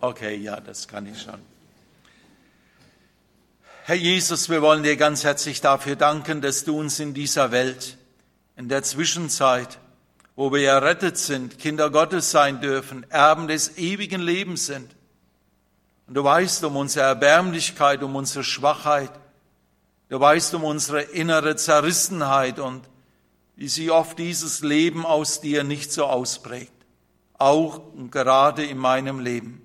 Okay, 0.00 0.36
ja, 0.36 0.60
das 0.60 0.88
kann 0.88 1.06
ich 1.06 1.20
schon. 1.20 1.40
Herr 3.84 3.96
Jesus, 3.96 4.48
wir 4.48 4.62
wollen 4.62 4.82
dir 4.82 4.96
ganz 4.96 5.24
herzlich 5.24 5.60
dafür 5.60 5.96
danken, 5.96 6.40
dass 6.40 6.64
du 6.64 6.78
uns 6.78 6.98
in 6.98 7.12
dieser 7.12 7.50
Welt, 7.52 7.98
in 8.56 8.70
der 8.70 8.82
Zwischenzeit, 8.82 9.78
wo 10.36 10.52
wir 10.52 10.68
errettet 10.68 11.16
sind, 11.16 11.58
Kinder 11.58 11.90
Gottes 11.90 12.30
sein 12.30 12.60
dürfen, 12.60 13.06
Erben 13.10 13.48
des 13.48 13.78
ewigen 13.78 14.20
Lebens 14.20 14.66
sind. 14.66 14.94
Und 16.06 16.14
du 16.14 16.22
weißt 16.22 16.62
um 16.64 16.76
unsere 16.76 17.06
Erbärmlichkeit, 17.06 18.02
um 18.02 18.14
unsere 18.14 18.44
Schwachheit. 18.44 19.10
Du 20.08 20.20
weißt 20.20 20.54
um 20.54 20.62
unsere 20.62 21.02
innere 21.02 21.56
Zerrissenheit 21.56 22.60
und 22.60 22.82
wie 23.56 23.68
sie 23.68 23.90
oft 23.90 24.18
dieses 24.18 24.60
Leben 24.60 25.06
aus 25.06 25.40
dir 25.40 25.64
nicht 25.64 25.90
so 25.90 26.04
ausprägt. 26.04 26.72
Auch 27.38 27.78
und 27.94 28.12
gerade 28.12 28.64
in 28.64 28.78
meinem 28.78 29.18
Leben. 29.18 29.62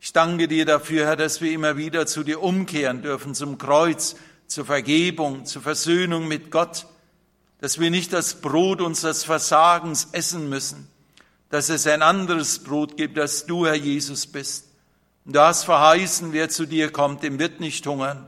Ich 0.00 0.14
danke 0.14 0.48
dir 0.48 0.64
dafür, 0.64 1.04
Herr, 1.06 1.16
dass 1.16 1.42
wir 1.42 1.52
immer 1.52 1.76
wieder 1.76 2.06
zu 2.06 2.24
dir 2.24 2.42
umkehren 2.42 3.02
dürfen, 3.02 3.34
zum 3.34 3.58
Kreuz, 3.58 4.16
zur 4.46 4.64
Vergebung, 4.64 5.44
zur 5.44 5.60
Versöhnung 5.60 6.26
mit 6.26 6.50
Gott, 6.50 6.86
dass 7.60 7.78
wir 7.78 7.90
nicht 7.90 8.12
das 8.12 8.40
Brot 8.40 8.80
unseres 8.80 9.24
Versagens 9.24 10.08
essen 10.12 10.48
müssen, 10.48 10.88
dass 11.50 11.68
es 11.68 11.86
ein 11.86 12.02
anderes 12.02 12.60
Brot 12.60 12.96
gibt, 12.96 13.16
dass 13.16 13.46
du, 13.46 13.66
Herr 13.66 13.74
Jesus, 13.74 14.26
bist. 14.26 14.68
Und 15.24 15.36
du 15.36 15.40
hast 15.40 15.64
verheißen, 15.64 16.32
wer 16.32 16.48
zu 16.48 16.66
dir 16.66 16.90
kommt, 16.90 17.22
dem 17.22 17.38
wird 17.38 17.60
nicht 17.60 17.86
hungern. 17.86 18.26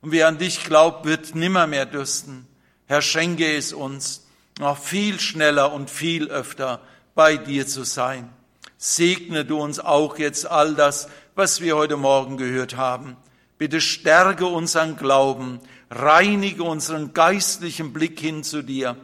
Und 0.00 0.12
wer 0.12 0.28
an 0.28 0.38
dich 0.38 0.64
glaubt, 0.64 1.04
wird 1.04 1.34
nimmer 1.34 1.66
mehr 1.66 1.86
dürsten. 1.86 2.46
Herr, 2.86 3.02
schenke 3.02 3.56
es 3.56 3.72
uns, 3.72 4.26
noch 4.58 4.78
viel 4.78 5.20
schneller 5.20 5.72
und 5.72 5.90
viel 5.90 6.28
öfter 6.28 6.80
bei 7.14 7.36
dir 7.36 7.66
zu 7.66 7.84
sein. 7.84 8.30
Segne 8.78 9.44
du 9.44 9.60
uns 9.60 9.80
auch 9.80 10.18
jetzt 10.18 10.46
all 10.46 10.74
das, 10.74 11.08
was 11.34 11.60
wir 11.60 11.76
heute 11.76 11.96
Morgen 11.96 12.36
gehört 12.36 12.76
haben. 12.76 13.16
Bitte 13.58 13.80
stärke 13.80 14.46
unseren 14.46 14.96
Glauben, 14.96 15.60
reinige 15.90 16.62
unseren 16.62 17.12
geistlichen 17.12 17.92
Blick 17.92 18.18
hin 18.20 18.44
zu 18.44 18.62
dir, 18.62 18.96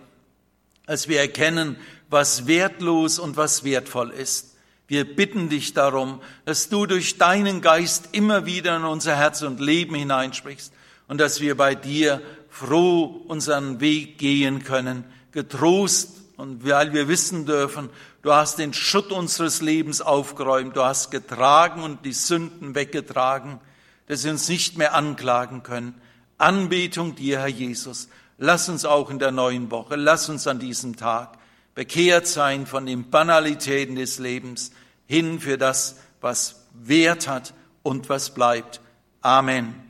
als 0.86 1.08
wir 1.08 1.20
erkennen, 1.20 1.76
was 2.08 2.46
wertlos 2.46 3.18
und 3.18 3.36
was 3.36 3.64
wertvoll 3.64 4.10
ist. 4.10 4.54
Wir 4.88 5.04
bitten 5.04 5.48
dich 5.48 5.74
darum, 5.74 6.20
dass 6.44 6.68
du 6.68 6.86
durch 6.86 7.18
deinen 7.18 7.60
Geist 7.60 8.10
immer 8.12 8.46
wieder 8.46 8.76
in 8.76 8.84
unser 8.84 9.16
Herz 9.16 9.42
und 9.42 9.60
Leben 9.60 9.96
hineinsprichst 9.96 10.72
und 11.08 11.20
dass 11.20 11.40
wir 11.40 11.56
bei 11.56 11.74
dir 11.74 12.22
froh 12.48 13.24
unseren 13.26 13.80
Weg 13.80 14.18
gehen 14.18 14.62
können, 14.62 15.04
getrost 15.32 16.22
und 16.36 16.64
weil 16.64 16.92
wir 16.92 17.08
wissen 17.08 17.46
dürfen, 17.46 17.90
Du 18.26 18.34
hast 18.34 18.58
den 18.58 18.74
Schutt 18.74 19.12
unseres 19.12 19.62
Lebens 19.62 20.00
aufgeräumt. 20.00 20.74
Du 20.74 20.82
hast 20.82 21.12
getragen 21.12 21.84
und 21.84 22.04
die 22.04 22.12
Sünden 22.12 22.74
weggetragen, 22.74 23.60
dass 24.08 24.22
sie 24.22 24.30
uns 24.30 24.48
nicht 24.48 24.76
mehr 24.76 24.94
anklagen 24.94 25.62
können. 25.62 25.94
Anbetung 26.38 27.14
dir, 27.14 27.40
Herr 27.40 27.48
Jesus. 27.48 28.08
Lass 28.38 28.68
uns 28.68 28.84
auch 28.84 29.10
in 29.10 29.18
der 29.18 29.32
neuen 29.32 29.70
Woche, 29.70 29.96
lass 29.96 30.28
uns 30.28 30.46
an 30.46 30.58
diesem 30.58 30.96
Tag 30.96 31.38
bekehrt 31.76 32.26
sein 32.26 32.66
von 32.66 32.86
den 32.86 33.10
Banalitäten 33.10 33.94
des 33.94 34.18
Lebens 34.18 34.72
hin 35.06 35.38
für 35.38 35.58
das, 35.58 35.96
was 36.20 36.66
Wert 36.72 37.28
hat 37.28 37.54
und 37.84 38.08
was 38.08 38.30
bleibt. 38.30 38.80
Amen. 39.20 39.85